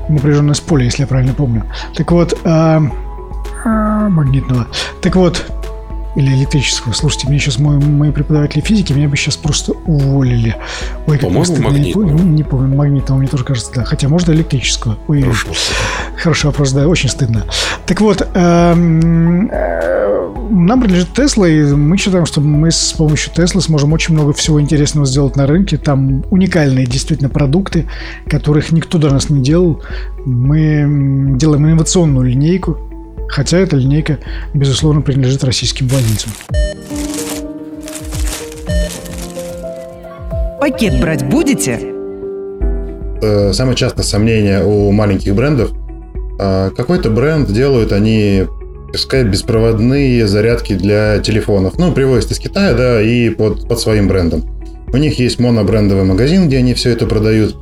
[0.09, 1.65] Напряженность поля, если я правильно помню.
[1.95, 2.79] Так вот, э,
[3.65, 4.67] магнитного.
[5.01, 5.45] Так вот,
[6.15, 6.93] или электрического.
[6.93, 10.55] Слушайте, мне сейчас мой, мои преподаватели физики меня бы сейчас просто уволили.
[11.07, 12.11] Ой, как По-моему, магнитного.
[12.11, 13.85] Не, не помню, магнитного мне тоже кажется, да.
[13.85, 14.97] Хотя, может, электрического.
[15.07, 15.47] Ой, Хорошо.
[16.17, 17.45] Хороший вопрос, да, очень стыдно.
[17.85, 20.09] Так вот, эм, э,
[20.49, 24.59] нам принадлежит Тесла, и мы считаем, что мы с помощью Теслы сможем очень много всего
[24.59, 25.77] интересного сделать на рынке.
[25.77, 27.87] Там уникальные действительно продукты,
[28.27, 29.81] которых никто до нас не делал.
[30.25, 32.77] Мы делаем инновационную линейку,
[33.29, 34.19] хотя эта линейка,
[34.53, 36.31] безусловно, принадлежит российским владельцам.
[40.59, 41.79] Пакет брать будете?
[43.21, 45.71] Э, самое частое сомнение у маленьких брендов.
[46.39, 48.45] А, какой-то бренд делают они
[48.91, 51.77] пускай беспроводные зарядки для телефонов.
[51.77, 54.43] Ну, привозят из Китая, да, и под, под своим брендом.
[54.91, 57.55] У них есть монобрендовый магазин, где они все это продают.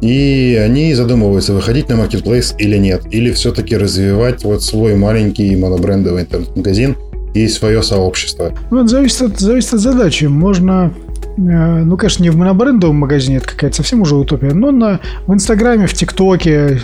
[0.00, 3.02] И они задумываются, выходить на маркетплейс или нет.
[3.10, 6.96] Или все-таки развивать вот свой маленький монобрендовый интернет-магазин
[7.34, 8.52] и свое сообщество.
[8.70, 10.24] Ну, это зависит от, зависит от задачи.
[10.26, 10.92] Можно
[11.36, 15.34] э, ну, конечно, не в монобрендовом магазине, это какая-то совсем уже утопия, но на, в
[15.34, 16.80] Инстаграме, в ТикТоке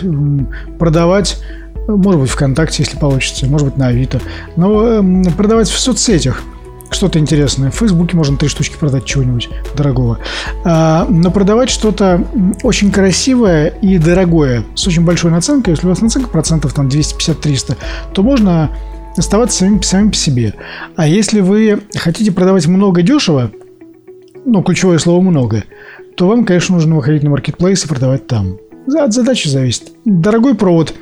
[0.77, 1.41] продавать,
[1.87, 4.19] может быть, ВКонтакте, если получится, может быть, на Авито,
[4.55, 5.03] но
[5.37, 6.43] продавать в соцсетях–
[6.91, 7.71] что-то интересное.
[7.71, 10.19] В Фейсбуке можно три штучки продать чего-нибудь дорогого.
[10.63, 12.25] А, но продавать что-то
[12.63, 17.77] очень красивое и дорогое с очень большой наценкой, если у вас наценка процентов там 250-300,
[18.13, 18.71] то можно
[19.17, 20.53] оставаться самим, самим по себе.
[20.95, 23.51] А если вы хотите продавать много дешево,
[24.45, 25.63] ну, ключевое слово «много»,
[26.15, 28.57] то вам, конечно, нужно выходить на маркетплейс и продавать там.
[28.95, 29.91] От задачи зависит.
[30.05, 30.93] Дорогой провод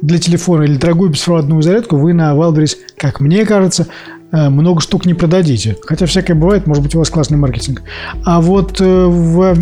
[0.00, 3.86] для телефона или дорогую беспроводную зарядку вы на Wildberries, как мне кажется,
[4.30, 5.76] много штук не продадите.
[5.84, 7.82] Хотя всякое бывает, может быть, у вас классный маркетинг.
[8.24, 9.56] А вот э, в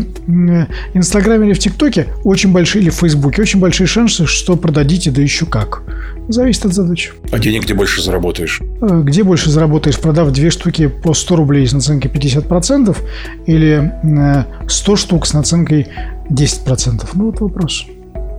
[0.94, 5.22] Инстаграме или в ТикТоке очень большие, или в Фейсбуке, очень большие шансы, что продадите, да
[5.22, 5.82] еще как.
[6.28, 7.12] Зависит от задачи.
[7.30, 8.60] А денег где больше заработаешь?
[8.80, 12.96] Э, где больше заработаешь, продав две штуки по 100 рублей с наценкой 50%
[13.46, 13.92] или
[14.68, 15.88] 100 штук с наценкой
[16.30, 17.08] 10%?
[17.14, 17.86] Ну, вот вопрос.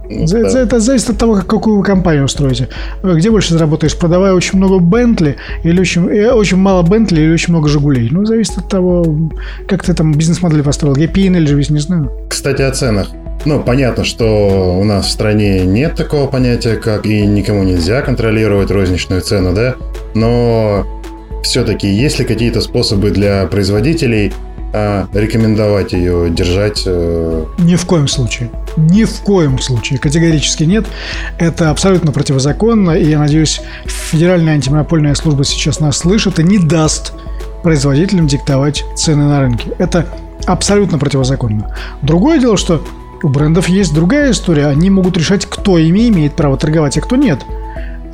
[0.10, 0.50] За, да.
[0.50, 2.70] за, это зависит от того, как, какую вы компанию устроите.
[3.04, 7.54] Где больше заработаешь, продавая очень много Бентли или очень, э, очень мало Бентли или очень
[7.54, 8.10] много Жигулей?
[8.12, 9.06] Ну, зависит от того,
[9.68, 10.96] как ты там бизнес-модель построил.
[10.96, 12.12] Я или же не знаю.
[12.30, 13.10] Кстати, о ценах.
[13.46, 18.72] Ну, понятно, что у нас в стране нет такого понятия, как и никому нельзя контролировать
[18.72, 19.76] розничную цену, да?
[20.14, 20.86] Но
[21.44, 24.34] все-таки есть ли какие-то способы для производителей
[24.78, 26.84] а, рекомендовать ее держать?
[26.86, 27.46] Э...
[27.58, 28.52] Ни в коем случае.
[28.76, 30.00] Ни в коем случае.
[30.00, 30.86] Категорически нет.
[31.40, 32.92] Это абсолютно противозаконно.
[32.92, 37.14] И я надеюсь, Федеральная антимонопольная служба сейчас нас слышит и не даст
[37.64, 39.72] производителям диктовать цены на рынке.
[39.80, 40.08] Это
[40.46, 41.76] абсолютно противозаконно.
[42.02, 42.84] Другое дело, что
[43.24, 44.68] у брендов есть другая история.
[44.68, 47.40] Они могут решать, кто ими имеет право торговать, а кто нет.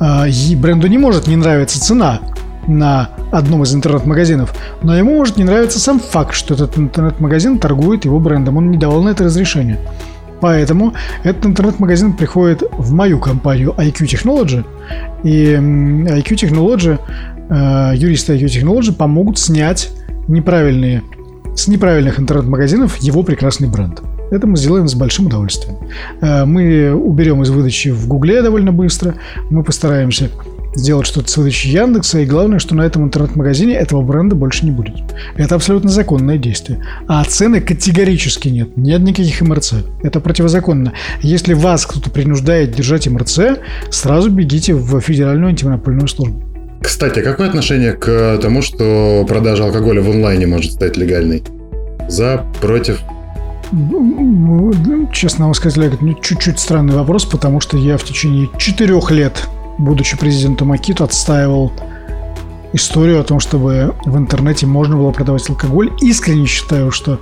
[0.00, 2.20] А, и бренду не может не нравиться цена
[2.66, 8.04] на одном из интернет-магазинов, но ему может не нравиться сам факт, что этот интернет-магазин торгует
[8.04, 8.56] его брендом.
[8.56, 9.78] Он не давал на это разрешение.
[10.40, 10.92] Поэтому
[11.22, 14.64] этот интернет-магазин приходит в мою компанию IQ Technology,
[15.22, 16.98] и IQ Technology,
[17.48, 19.90] э, юристы IQ Technology помогут снять
[20.28, 21.02] неправильные,
[21.56, 24.02] с неправильных интернет-магазинов его прекрасный бренд.
[24.30, 25.78] Это мы сделаем с большим удовольствием.
[26.20, 29.14] Э, мы уберем из выдачи в Гугле довольно быстро.
[29.50, 30.30] Мы постараемся
[30.74, 34.70] сделать что-то с выдачей Яндекса, и главное, что на этом интернет-магазине этого бренда больше не
[34.70, 34.96] будет.
[35.36, 36.84] Это абсолютно законное действие.
[37.08, 38.76] А цены категорически нет.
[38.76, 39.74] Нет никаких МРЦ.
[40.02, 40.92] Это противозаконно.
[41.22, 43.40] Если вас кто-то принуждает держать МРЦ,
[43.90, 46.42] сразу бегите в Федеральную антимонопольную службу.
[46.82, 51.42] Кстати, какое отношение к тому, что продажа алкоголя в онлайне может стать легальной?
[52.08, 53.00] За, против?
[55.12, 59.48] Честно вам сказать, Олег, это чуть-чуть странный вопрос, потому что я в течение четырех лет,
[59.78, 61.72] будучи президентом Акиту, отстаивал
[62.72, 65.92] историю о том, чтобы в интернете можно было продавать алкоголь.
[66.00, 67.20] Искренне считаю, что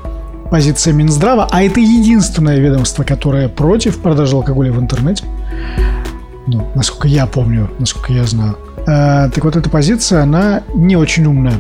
[0.51, 5.25] позиция Минздрава, а это единственное ведомство, которое против продажи алкоголя в интернете,
[6.47, 8.57] ну, насколько я помню, насколько я знаю.
[8.87, 11.55] Э, так вот, эта позиция, она не очень умная.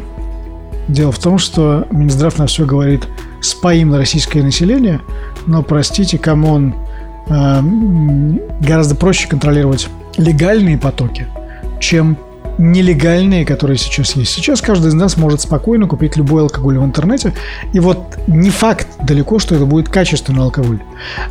[0.88, 3.06] Дело в том, что Минздрав на все говорит–
[3.42, 5.00] споим на российское население,
[5.46, 6.74] но, простите, come on,
[7.28, 11.26] гораздо проще контролировать легальные потоки,
[11.80, 12.16] чем
[12.58, 14.32] нелегальные, которые сейчас есть.
[14.32, 17.32] Сейчас каждый из нас может спокойно купить любой алкоголь в интернете.
[17.72, 20.80] И вот не факт далеко, что это будет качественный алкоголь.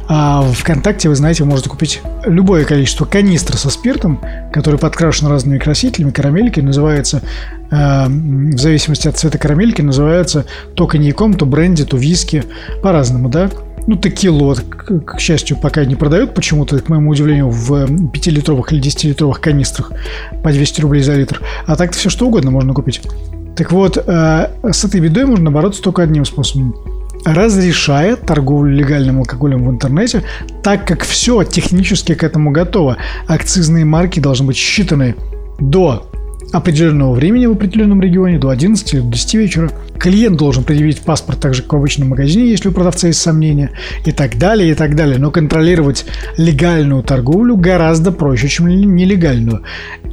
[0.08, 4.20] А ВКонтакте, вы знаете, вы можете купить любое количество канистр со спиртом,
[4.52, 7.22] который подкрашен разными красителями, карамельки, называется,
[7.70, 12.44] э, в зависимости от цвета карамельки, называется то коньяком, то бренди, то виски,
[12.82, 13.50] по-разному, да?
[13.88, 18.72] Ну, текилу, вот, к, к счастью, пока не продают почему-то, к моему удивлению, в 5-литровых
[18.72, 19.92] или 10-литровых канистрах
[20.44, 21.42] по 200 рублей за литр.
[21.66, 23.02] А так-то все что угодно можно купить.
[23.56, 26.76] Так вот, э, с этой бедой можно бороться только одним способом.
[27.26, 30.24] Разрешая торговлю легальным алкоголем в интернете,
[30.64, 32.98] так как все технически к этому готово.
[33.28, 35.16] Акцизные марки должны быть считаны
[35.60, 36.11] до
[36.52, 39.72] определенного времени в определенном регионе, до 11 или до 10 вечера.
[39.98, 43.72] Клиент должен предъявить паспорт так же, как в обычном магазине, если у продавца есть сомнения,
[44.06, 45.18] и так далее, и так далее.
[45.18, 46.06] Но контролировать
[46.38, 49.64] легальную торговлю гораздо проще, чем нелегальную.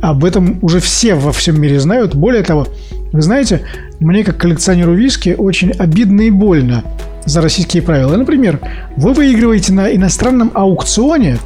[0.00, 2.14] Об этом уже все во всем мире знают.
[2.14, 2.68] Более того,
[3.12, 3.62] вы знаете,
[3.98, 6.84] мне как коллекционеру виски очень обидно и больно
[7.24, 8.16] за российские правила.
[8.16, 8.60] Например,
[8.96, 11.38] вы выигрываете на иностранном аукционе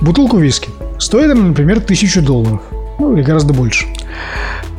[0.00, 0.68] бутылку виски.
[0.98, 2.60] Стоит она, например, тысячу долларов
[3.00, 3.86] ну или гораздо больше.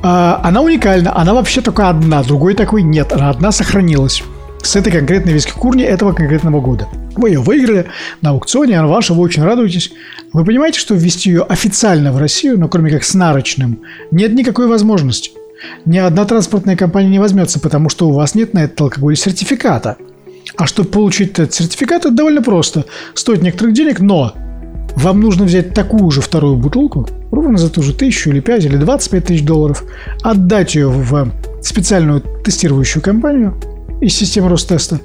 [0.04, 4.24] А, она уникальна, она вообще только одна, другой такой нет, она одна сохранилась
[4.64, 6.88] с этой конкретной виски-курни этого конкретного года.
[7.16, 7.88] Вы ее выиграли
[8.22, 9.92] на аукционе, она ваша, вы очень радуетесь.
[10.34, 14.68] Вы понимаете, что ввести ее официально в Россию, но кроме как с нарочным, нет никакой
[14.68, 15.32] возможности.
[15.86, 19.98] Ни одна транспортная компания не возьмется, потому что у вас нет на этот алкоголь сертификата.
[20.58, 22.86] А чтобы получить этот сертификат, это довольно просто.
[23.14, 24.34] Стоит некоторых денег, но
[24.96, 28.78] вам нужно взять такую же вторую бутылку, ровно за ту же тысячу или пять или
[28.78, 29.84] 25 тысяч долларов,
[30.22, 31.32] отдать ее в
[31.62, 33.56] специальную тестирующую компанию
[34.02, 35.00] из системы Ростеста,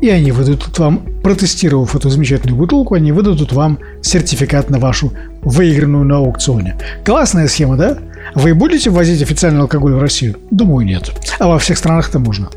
[0.00, 5.12] и они выдадут вам, протестировав эту замечательную бутылку, они выдадут вам сертификат на вашу
[5.42, 6.76] выигранную на аукционе.
[7.04, 7.98] Классная схема, да?
[8.34, 10.36] Вы будете ввозить официальный алкоголь в Россию?
[10.50, 11.12] Думаю, нет.
[11.38, 12.50] А во всех странах это можно.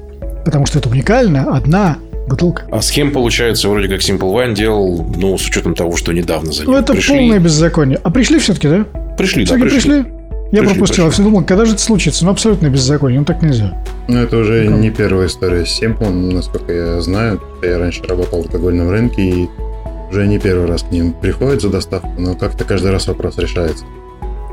[0.44, 1.98] Потому что это уникально, одна
[2.30, 2.64] бутылка.
[2.72, 6.64] А схем, получается, вроде как Simple Wine делал, ну, с учетом того, что недавно за
[6.64, 7.18] ним Ну, это пришли.
[7.18, 8.00] полное беззаконие.
[8.04, 8.86] А пришли все-таки, да?
[9.18, 9.78] Пришли, все да, пришли.
[9.80, 10.06] пришли?
[10.52, 12.26] Я пришли, пропустил, я все думал, когда же это случится?
[12.26, 13.84] Ну, абсолютно беззаконие, ну так нельзя.
[14.08, 17.40] Ну, это уже ну, не первая история с Simple, насколько я знаю.
[17.62, 19.50] Я раньше работал в алкогольном рынке, и
[20.10, 23.86] уже не первый раз к ним приходит за доставку, но как-то каждый раз вопрос решается.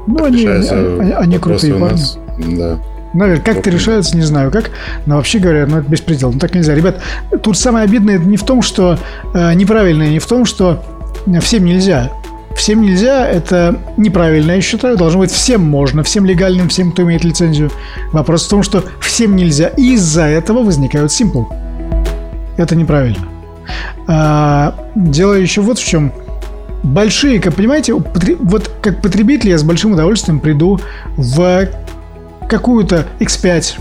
[0.07, 2.57] Ну, они, они, они крутые у нас, парни.
[2.57, 2.79] Да.
[3.17, 4.71] Наверное, как это решается, не знаю как.
[5.07, 6.33] Но вообще говоря, ну это беспредел.
[6.33, 6.75] Ну так нельзя.
[6.75, 7.01] Ребят,
[7.43, 8.99] тут самое обидное не в том, что
[9.35, 10.85] э, неправильное, не в том, что
[11.41, 12.13] всем нельзя.
[12.57, 14.97] Всем нельзя, это неправильно, я считаю.
[14.97, 17.71] Должно быть всем можно, всем легальным, всем, кто имеет лицензию.
[18.13, 19.69] Вопрос в том, что всем нельзя.
[19.69, 21.45] И из-за этого возникают симпл.
[22.57, 23.29] Это неправильно.
[24.07, 26.13] А, дело еще вот в чем.
[26.83, 30.81] Большие, как понимаете, вот как потребитель я с большим удовольствием приду
[31.17, 31.67] в
[32.49, 33.81] какую-то X5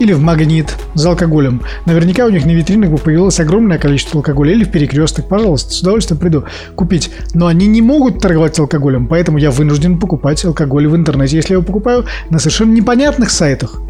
[0.00, 1.62] или в магнит за алкоголем.
[1.84, 5.28] Наверняка у них на витринах бы появилось огромное количество алкоголя или в перекресток.
[5.28, 6.44] Пожалуйста, с удовольствием приду
[6.74, 7.10] купить.
[7.34, 11.56] Но они не могут торговать алкоголем, поэтому я вынужден покупать алкоголь в интернете, если я
[11.58, 13.80] его покупаю на совершенно непонятных сайтах.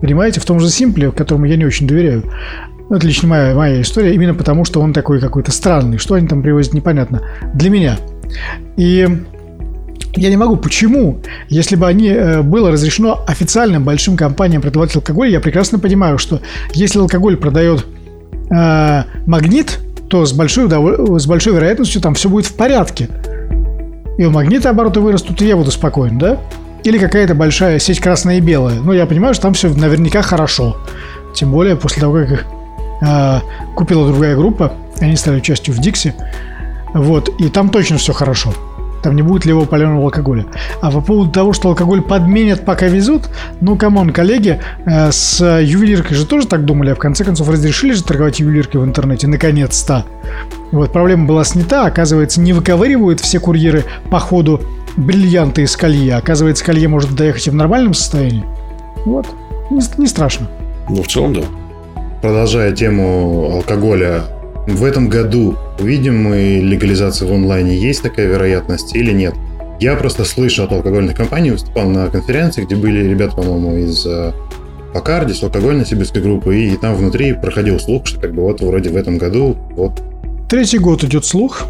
[0.00, 2.24] Понимаете, в том же Симпле, которому я не очень доверяю.
[2.88, 5.98] Это лично моя, моя история, именно потому, что он такой какой-то странный.
[5.98, 7.22] Что они там привозят, непонятно.
[7.52, 7.98] Для меня.
[8.76, 9.06] И
[10.16, 10.56] я не могу.
[10.56, 11.20] Почему?
[11.48, 16.40] Если бы они э, было разрешено официальным большим компаниям продавать алкоголь, я прекрасно понимаю, что
[16.72, 17.86] если алкоголь продает
[18.50, 23.08] э, магнит, то с большой, с большой вероятностью там все будет в порядке.
[24.18, 26.38] И у магнита обороты вырастут, и я буду спокоен, да?
[26.84, 28.80] Или какая-то большая сеть красная и белая.
[28.80, 30.76] Ну, я понимаю, что там все наверняка хорошо.
[31.34, 32.46] Тем более после того, как их
[33.02, 33.40] э,
[33.74, 36.14] купила другая группа, они стали частью в Дикси.
[36.94, 38.54] Вот, и там точно все хорошо
[39.06, 40.46] там не будет левого паленого алкоголя.
[40.80, 43.28] А по поводу того, что алкоголь подменят, пока везут,
[43.60, 47.48] ну, come on, коллеги, э, с ювелиркой же тоже так думали, а в конце концов
[47.48, 50.04] разрешили же торговать ювелиркой в интернете, наконец-то.
[50.72, 54.60] Вот проблема была снята, оказывается, не выковыривают все курьеры по ходу
[54.96, 56.16] бриллианты из колье.
[56.16, 58.44] Оказывается, колье может доехать и в нормальном состоянии.
[59.04, 59.28] Вот,
[59.70, 60.48] не, не страшно.
[60.88, 61.42] Ну, в целом, да.
[62.22, 64.22] Продолжая тему алкоголя,
[64.66, 69.34] в этом году увидим мы легализацию в онлайне, есть такая вероятность или нет?
[69.80, 74.06] Я просто слышал от алкогольных компаний, выступал на конференции, где были ребята, по-моему, из
[74.92, 78.90] Покарди, с алкогольной сибирской группы, и там внутри проходил слух, что как бы вот вроде
[78.90, 80.02] в этом году вот...
[80.48, 81.66] Третий год идет слух,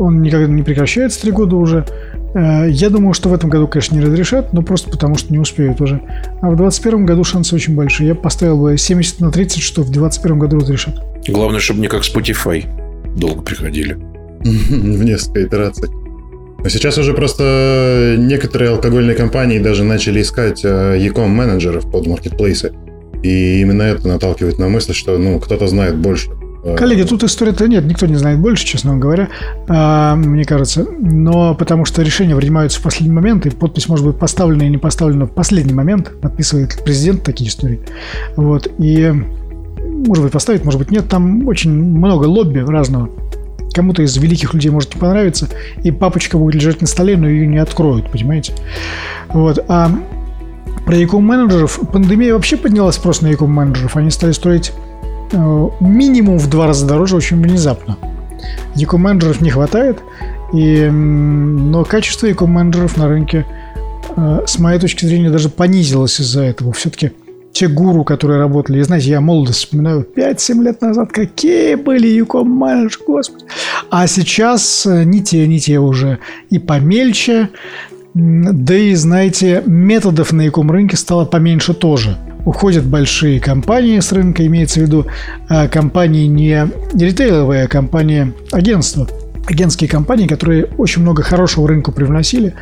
[0.00, 1.84] он никогда не прекращается три года уже.
[2.34, 5.38] Э, я думаю, что в этом году, конечно, не разрешат, но просто потому, что не
[5.38, 6.00] успеют уже.
[6.40, 8.08] А в 2021 году шансы очень большие.
[8.08, 10.94] Я поставил бы 70 на 30, что в 2021 году разрешат.
[11.26, 12.64] Главное, чтобы не как Spotify
[13.16, 13.94] долго приходили.
[14.40, 15.88] В несколько итераций.
[16.68, 22.72] Сейчас уже просто некоторые алкогольные компании даже начали искать e-com менеджеров под маркетплейсы.
[23.22, 27.66] И именно это наталкивает на мысль, что ну, кто-то знает больше Э, Коллеги, тут история-то
[27.68, 29.28] нет, никто не знает больше, честно говоря,
[29.66, 30.86] а, мне кажется.
[30.98, 34.76] Но потому что решения принимаются в последний момент, и подпись может быть поставлена и не
[34.76, 37.80] поставлена в последний момент, подписывает президент такие истории.
[38.36, 39.10] Вот, и
[40.06, 43.08] может быть поставить, может быть нет, там очень много лобби разного.
[43.72, 45.48] Кому-то из великих людей может не понравиться,
[45.82, 48.52] и папочка будет лежать на столе, но ее не откроют, понимаете?
[49.28, 49.90] Вот, а
[50.84, 54.89] про e менеджеров пандемия вообще подняла спрос на e менеджеров Они стали строить Э,
[55.32, 57.96] минимум в два раза дороже очень внезапно.
[58.76, 59.98] Eco-менеджеров не хватает,
[60.52, 63.46] и, но качество eco-менеджеров на рынке,
[64.16, 66.72] э, с моей точки зрения, даже понизилось из-за этого.
[66.72, 67.12] Все-таки
[67.52, 72.48] те гуру, которые работали, и знаете, я молодость вспоминаю, 5-7 лет назад, какие были юком
[72.48, 73.44] менеджеры, господи.
[73.90, 76.18] А сейчас э, не те, не те уже.
[76.48, 77.50] И помельче,
[78.14, 84.46] да и, знаете, методов на яком рынке стало поменьше тоже– уходят большие компании с рынка,
[84.46, 85.06] имеется в виду
[85.48, 89.08] а, компании не ритейловые, а компании агентства
[89.46, 92.54] агентские компании, которые очень много хорошего рынку привносили,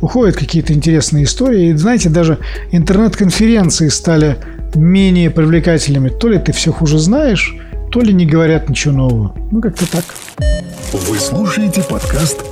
[0.00, 1.68] уходят какие-то интересные истории.
[1.68, 2.38] И знаете, даже
[2.72, 4.38] интернет-конференции стали
[4.74, 6.08] менее привлекательными.
[6.08, 7.54] То ли ты все хуже знаешь,
[7.92, 9.36] то ли не говорят ничего нового.
[9.50, 10.04] Ну, как-то так.
[10.92, 12.44] Вы слушаете подкаст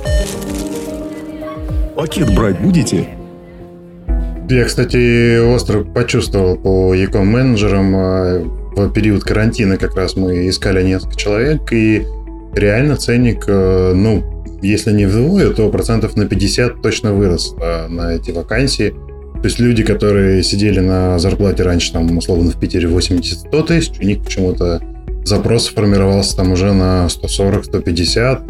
[1.95, 3.20] «Пакет брать будете?»
[4.51, 8.43] Я, кстати, остро почувствовал по e менеджерам а,
[8.75, 12.05] в период карантина как раз мы искали несколько человек, и
[12.53, 18.13] реально ценник, э, ну, если не вдвое, то процентов на 50 точно вырос а, на
[18.13, 18.93] эти вакансии.
[19.35, 24.03] То есть люди, которые сидели на зарплате раньше, там, условно, в Питере 80-100 тысяч, у
[24.03, 24.81] них почему-то
[25.23, 28.41] запрос формировался там уже на 140-150.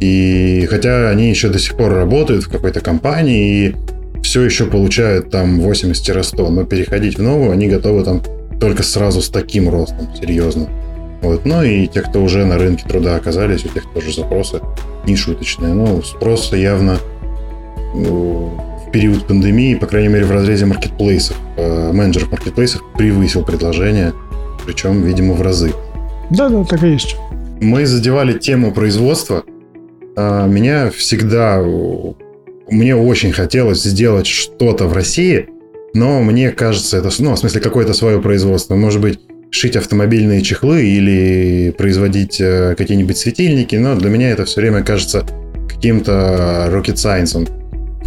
[0.00, 3.74] И хотя они еще до сих пор работают в какой-то компании, и
[4.22, 8.22] все еще получают там 80-100, но переходить в новую они готовы там
[8.60, 10.68] только сразу с таким ростом, серьезно.
[11.22, 11.44] Вот.
[11.44, 14.60] Ну и те, кто уже на рынке труда оказались, у тех тоже запросы
[15.06, 15.74] не шуточные.
[15.74, 16.98] Ну, спрос явно
[17.94, 18.52] ну,
[18.86, 24.12] в период пандемии, по крайней мере, в разрезе маркетплейсов, э, менеджеров маркетплейсов превысил предложение,
[24.64, 25.72] причем, видимо, в разы.
[26.30, 27.16] Да, да, так и есть.
[27.60, 29.42] Мы задевали тему производства.
[30.16, 31.62] А, меня всегда
[32.70, 35.48] мне очень хотелось сделать что-то в России,
[35.94, 38.76] но мне кажется, это, ну, в смысле, какое-то свое производство.
[38.76, 39.18] Может быть,
[39.50, 45.26] шить автомобильные чехлы или производить э, какие-нибудь светильники, но для меня это все время кажется
[45.68, 47.50] каким-то rocket science.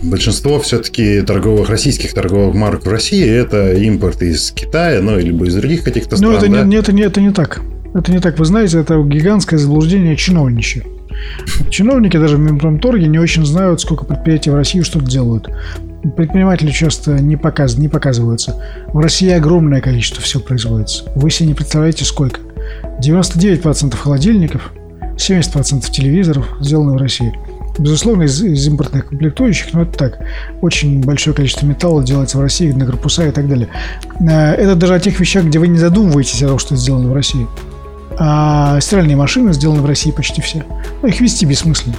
[0.01, 5.55] Большинство все-таки торговых, российских торговых марок в России это импорт из Китая, ну, или из
[5.55, 6.31] других каких-то стран.
[6.31, 6.63] Ну, это, да?
[6.63, 7.61] не, это, не, это не так.
[7.93, 8.39] Это не так.
[8.39, 10.83] Вы знаете, это гигантское заблуждение чиновничье.
[11.69, 15.49] Чиновники даже в Минпромторге не очень знают, сколько предприятий в России что-то делают.
[16.15, 18.61] предприниматели часто не, показ, не показываются.
[18.87, 21.05] В России огромное количество всего производится.
[21.15, 22.41] Вы себе не представляете, сколько.
[23.01, 24.71] 99% холодильников,
[25.17, 27.33] 70% телевизоров сделаны в России.
[27.77, 30.19] Безусловно, из, из импортных комплектующих, но это так.
[30.61, 33.69] Очень большое количество металла делается в России, на корпуса и так далее.
[34.19, 37.13] Э, это даже о тех вещах, где вы не задумываетесь о том, что сделано в
[37.13, 37.47] России.
[38.17, 40.63] А стиральные машины сделаны в России почти все.
[41.01, 41.95] Но их вести бессмысленно.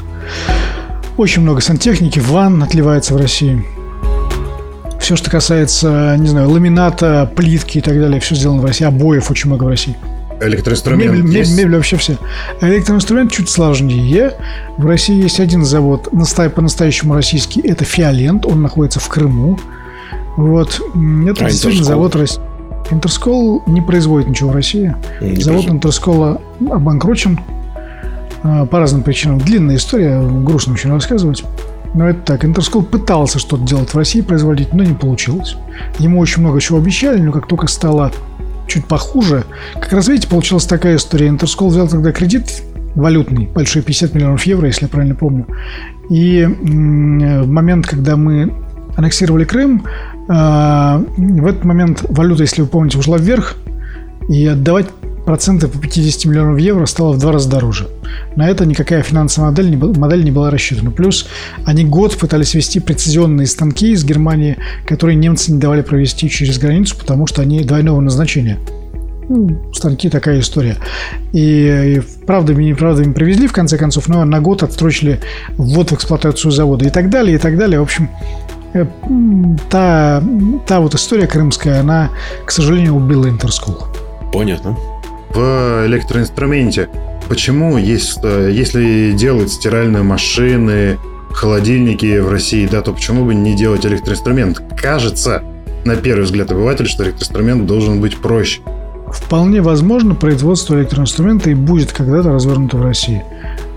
[1.17, 3.65] Очень много сантехники, ванн отливается в России.
[5.01, 8.85] Все, что касается, не знаю, ламината, плитки и так далее, все сделано в России.
[8.85, 9.97] Обоев очень много в России.
[10.41, 11.57] Электроинструмент мебель, есть?
[11.57, 12.17] мебель вообще все.
[12.61, 14.33] Электроинструмент чуть сложнее.
[14.77, 19.59] В России есть один завод, по-настоящему российский, это Фиолент, он находится в Крыму.
[20.37, 20.81] Вот.
[21.27, 22.41] Это а действительно завод России.
[22.91, 24.95] Интерскол не производит ничего в России.
[25.21, 27.41] Не Завод Интерскола обанкрочен
[28.43, 29.39] а, по разным причинам.
[29.39, 31.45] Длинная история, грустно очень рассказывать.
[31.95, 32.45] Но это так.
[32.45, 35.57] Интерскол пытался что-то делать в России, производить, но не получилось.
[35.99, 38.13] Ему очень много чего обещали, но как только стало
[38.67, 41.29] чуть похуже, как раз видите, получилась такая история.
[41.29, 42.63] Интерскол взял тогда кредит
[42.95, 45.47] валютный, большой 50 миллионов евро, если я правильно помню.
[46.11, 48.53] И в момент, когда мы
[48.97, 49.85] аннексировали Крым,
[50.29, 53.57] а, в этот момент валюта, если вы помните, ушла вверх,
[54.29, 54.87] и отдавать
[55.25, 57.89] проценты по 50 миллионов евро стало в два раза дороже.
[58.37, 60.91] На это никакая финансовая модель не, модель не была рассчитана.
[60.91, 61.27] Плюс
[61.65, 66.97] они год пытались вести прецизионные станки из Германии, которые немцы не давали провести через границу,
[66.99, 68.59] потому что они двойного назначения.
[69.29, 70.77] Ну, станки такая история.
[71.33, 75.21] И, и правдами и неправдами привезли, в конце концов, но на год отстрочили
[75.57, 77.81] ввод в эксплуатацию завода и так далее, и так далее.
[77.81, 78.11] В общем,
[79.71, 80.23] та,
[80.67, 82.11] та вот история крымская, она,
[82.45, 83.87] к сожалению, убила Интерскул.
[84.33, 84.77] Понятно.
[85.33, 86.89] В электроинструменте
[87.29, 90.99] почему, есть, э, если делать стиральные машины,
[91.33, 94.63] холодильники в России, да, то почему бы не делать электроинструмент?
[94.81, 95.43] Кажется,
[95.85, 98.61] на первый взгляд обывателя, что электроинструмент должен быть проще.
[99.09, 103.23] Вполне возможно, производство электроинструмента и будет когда-то развернуто в России.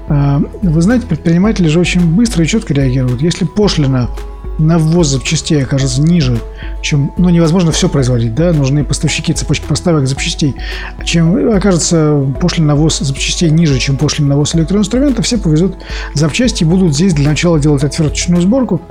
[0.09, 3.21] А, вы знаете, предприниматели же очень быстро и четко реагируют.
[3.21, 4.09] Если пошлина
[4.57, 6.39] на ввоз запчастей окажется ниже,
[6.81, 10.55] чем, ну, невозможно все производить, да, нужны поставщики цепочки поставок запчастей.
[11.03, 15.77] Чем окажется пошлин на ввоз запчастей ниже, чем пошлин на ввоз электроинструментов, все повезут
[16.13, 18.81] запчасти и будут здесь для начала делать отверточную сборку,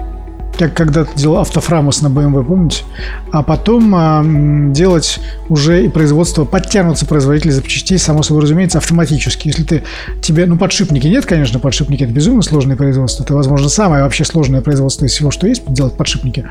[0.58, 2.84] как когда-то делал автофрамос на BMW, помните?
[3.32, 9.48] А потом а, делать уже и производство, подтянутся производители запчастей, само собой разумеется, автоматически.
[9.48, 9.82] Если ты
[10.22, 13.24] тебе, ну, подшипники нет, конечно, подшипники это безумно сложное производство.
[13.24, 16.46] Это, возможно, самое вообще сложное производство из всего, что есть, делать подшипники.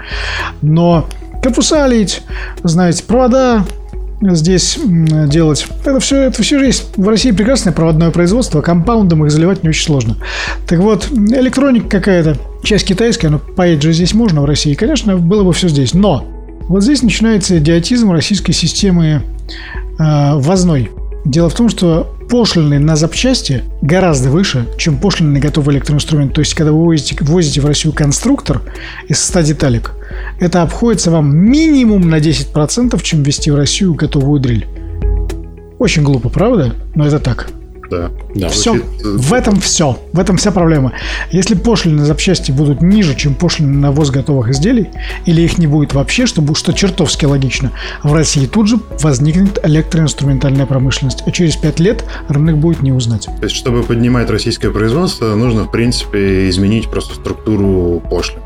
[0.61, 1.07] Но
[1.41, 2.21] корпуса лить,
[2.63, 3.65] знаете, провода,
[4.21, 4.79] здесь
[5.27, 5.67] делать.
[5.83, 6.97] Это все, это все же есть.
[6.97, 10.17] В России прекрасное проводное производство, компаундом их заливать не очень сложно.
[10.67, 14.73] Так вот, электроника какая-то, часть китайская, но поедет же здесь можно в России.
[14.73, 15.93] Конечно, было бы все здесь.
[15.93, 16.25] Но
[16.67, 19.21] вот здесь начинается идиотизм российской системы
[19.99, 20.89] э, ввозной.
[21.25, 26.35] Дело в том, что пошлины на запчасти гораздо выше, чем пошлины на готовый электроинструмент.
[26.35, 28.61] То есть, когда вы возите, возите в Россию конструктор
[29.07, 29.93] из 100 деталек,
[30.39, 34.67] это обходится вам минимум на 10%, чем ввести в Россию готовую дрель.
[35.79, 36.75] Очень глупо, правда?
[36.93, 37.49] Но это так.
[37.89, 38.11] Да.
[38.33, 38.49] Да.
[38.49, 38.73] Все.
[38.73, 39.99] Звучит, В этом все.
[40.13, 40.93] В этом вся проблема.
[41.31, 44.89] Если пошлины на запчасти будут ниже, чем пошлины на ввоз готовых изделий,
[45.25, 47.71] или их не будет вообще, что, что чертовски логично,
[48.03, 51.23] в России тут же возникнет электроинструментальная промышленность.
[51.25, 53.25] А через пять лет рынок будет не узнать.
[53.25, 58.39] То есть, чтобы поднимать российское производство, нужно, в принципе, изменить просто структуру пошлин.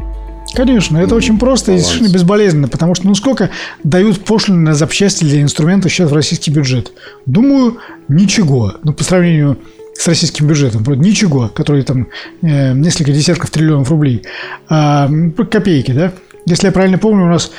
[0.53, 1.87] Конечно, это очень просто и баланс.
[1.87, 3.49] совершенно безболезненно, потому что ну сколько
[3.83, 6.91] дают пошлины на запчасти для инструментов сейчас в российский бюджет?
[7.25, 7.77] Думаю,
[8.07, 8.73] ничего.
[8.83, 9.57] Ну, по сравнению
[9.95, 12.07] с российским бюджетом, вроде ничего, который там
[12.41, 14.23] э, несколько десятков триллионов рублей.
[14.69, 16.13] М, копейки, да?
[16.45, 17.51] Если я правильно помню, у нас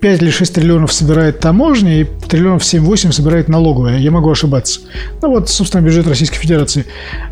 [0.00, 3.98] 5 или 6 триллионов собирает таможня и триллионов 7-8 собирает налоговая.
[3.98, 4.80] Я могу ошибаться.
[5.20, 6.86] Ну вот, собственно, бюджет Российской Федерации.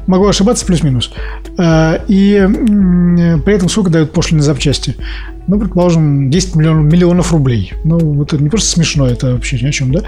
[0.07, 1.11] Могу ошибаться плюс-минус.
[1.57, 2.47] А, И
[3.45, 4.97] при этом сколько дают пошлины на запчасти?
[5.47, 7.73] Ну, предположим, 10 миллионов, миллионов рублей.
[7.85, 10.03] Ну, это не просто смешно, это вообще ни о чем, да?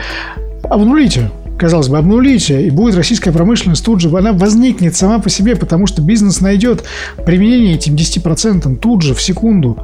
[0.64, 1.30] Обнулите,
[1.60, 5.86] казалось бы, обнулите, и будет российская промышленность тут же, она возникнет сама по себе, потому
[5.86, 6.84] что бизнес найдет
[7.26, 9.78] применение этим 10% тут же, в секунду.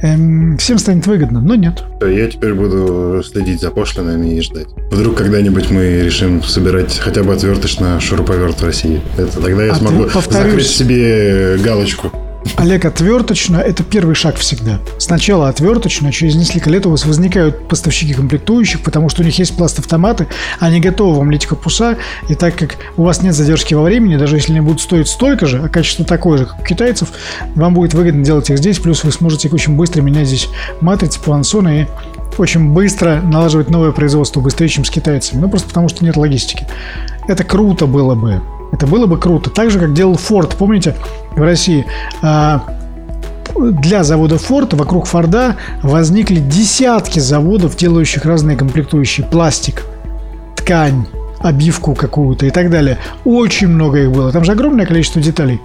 [0.00, 1.84] Эм, всем станет выгодно, но нет.
[2.00, 4.68] Я теперь буду следить за пошлинами и ждать.
[4.90, 9.02] Вдруг когда-нибудь мы решим собирать хотя бы отверточно шуруповерт в России.
[9.18, 12.10] Это тогда я А смогу повторюсь- закрыть себе галочку.
[12.58, 14.80] Олег, отверточно– это первый шаг всегда.
[14.98, 19.56] Сначала отверточно, через несколько лет у вас возникают поставщики комплектующих, потому что у них есть
[19.56, 20.26] пласт-автоматы,
[20.58, 21.98] они готовы вам лить корпуса,
[22.28, 25.46] и так как у вас нет задержки во времени, даже если они будут стоить столько
[25.46, 27.10] же, а качество такое же, как у китайцев,
[27.54, 30.48] вам будет выгодно делать их здесь, плюс вы сможете очень быстро менять здесь
[30.80, 35.42] матрицы, плансоны и очень быстро налаживать новое производство, быстрее, чем с китайцами.
[35.42, 36.66] Ну, просто потому что нет логистики.
[37.28, 38.42] Это круто было бы.
[38.72, 39.50] Это было бы круто.
[39.50, 40.94] Так же, как делал Ford, помните,
[41.32, 41.86] в России.
[42.22, 42.62] А,
[43.56, 49.26] для завода Ford вокруг Форда возникли десятки заводов, делающих разные комплектующие.
[49.26, 49.84] Пластик,
[50.56, 51.06] ткань,
[51.40, 52.98] обивку какую-то и так далее.
[53.24, 54.32] Очень много их было.
[54.32, 55.60] Там же огромное количество деталей.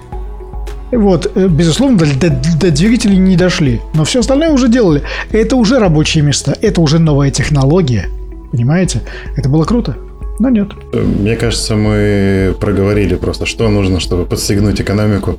[0.91, 3.82] Вот, э, безусловно, до, до, до двигателей не дошли.
[3.93, 5.01] Но все остальное уже делали.
[5.32, 6.56] Это уже рабочие места.
[6.62, 8.10] Это уже новая технология.
[8.51, 9.01] Понимаете?
[9.36, 9.97] Это было круто.
[10.40, 10.70] Но нет.
[10.94, 15.38] Мне кажется, мы проговорили просто, что нужно, чтобы подстегнуть экономику.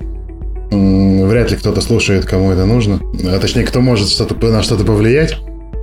[0.71, 3.01] Вряд ли кто-то слушает, кому это нужно.
[3.25, 5.37] А точнее, кто может что-то, на что-то повлиять.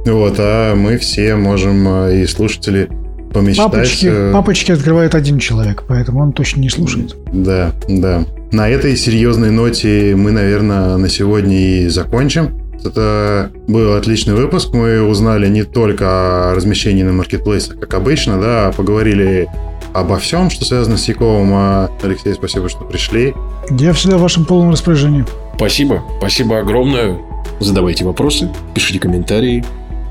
[0.06, 2.90] Вот, а мы все можем, а, и слушатели,
[3.32, 3.72] помечтать.
[3.72, 7.16] Папочки, э, папочки открывает один человек, поэтому он точно не слушает.
[7.32, 8.26] Да, да.
[8.52, 12.61] На этой серьезной ноте мы, наверное, на сегодня и закончим.
[12.84, 14.74] Это был отличный выпуск.
[14.74, 19.48] Мы узнали не только о размещении на маркетплейсах, как обычно, да, а поговорили
[19.94, 21.52] обо всем, что связано с Яковом.
[21.54, 23.34] А, Алексей, спасибо, что пришли.
[23.70, 25.26] Я всегда в вашем полном распоряжении.
[25.56, 26.04] Спасибо.
[26.18, 27.20] Спасибо огромное.
[27.60, 29.64] Задавайте вопросы, пишите комментарии.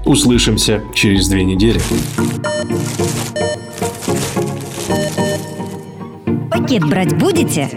[0.05, 1.81] Услышимся через две недели.
[6.51, 7.68] Пакет брать будете?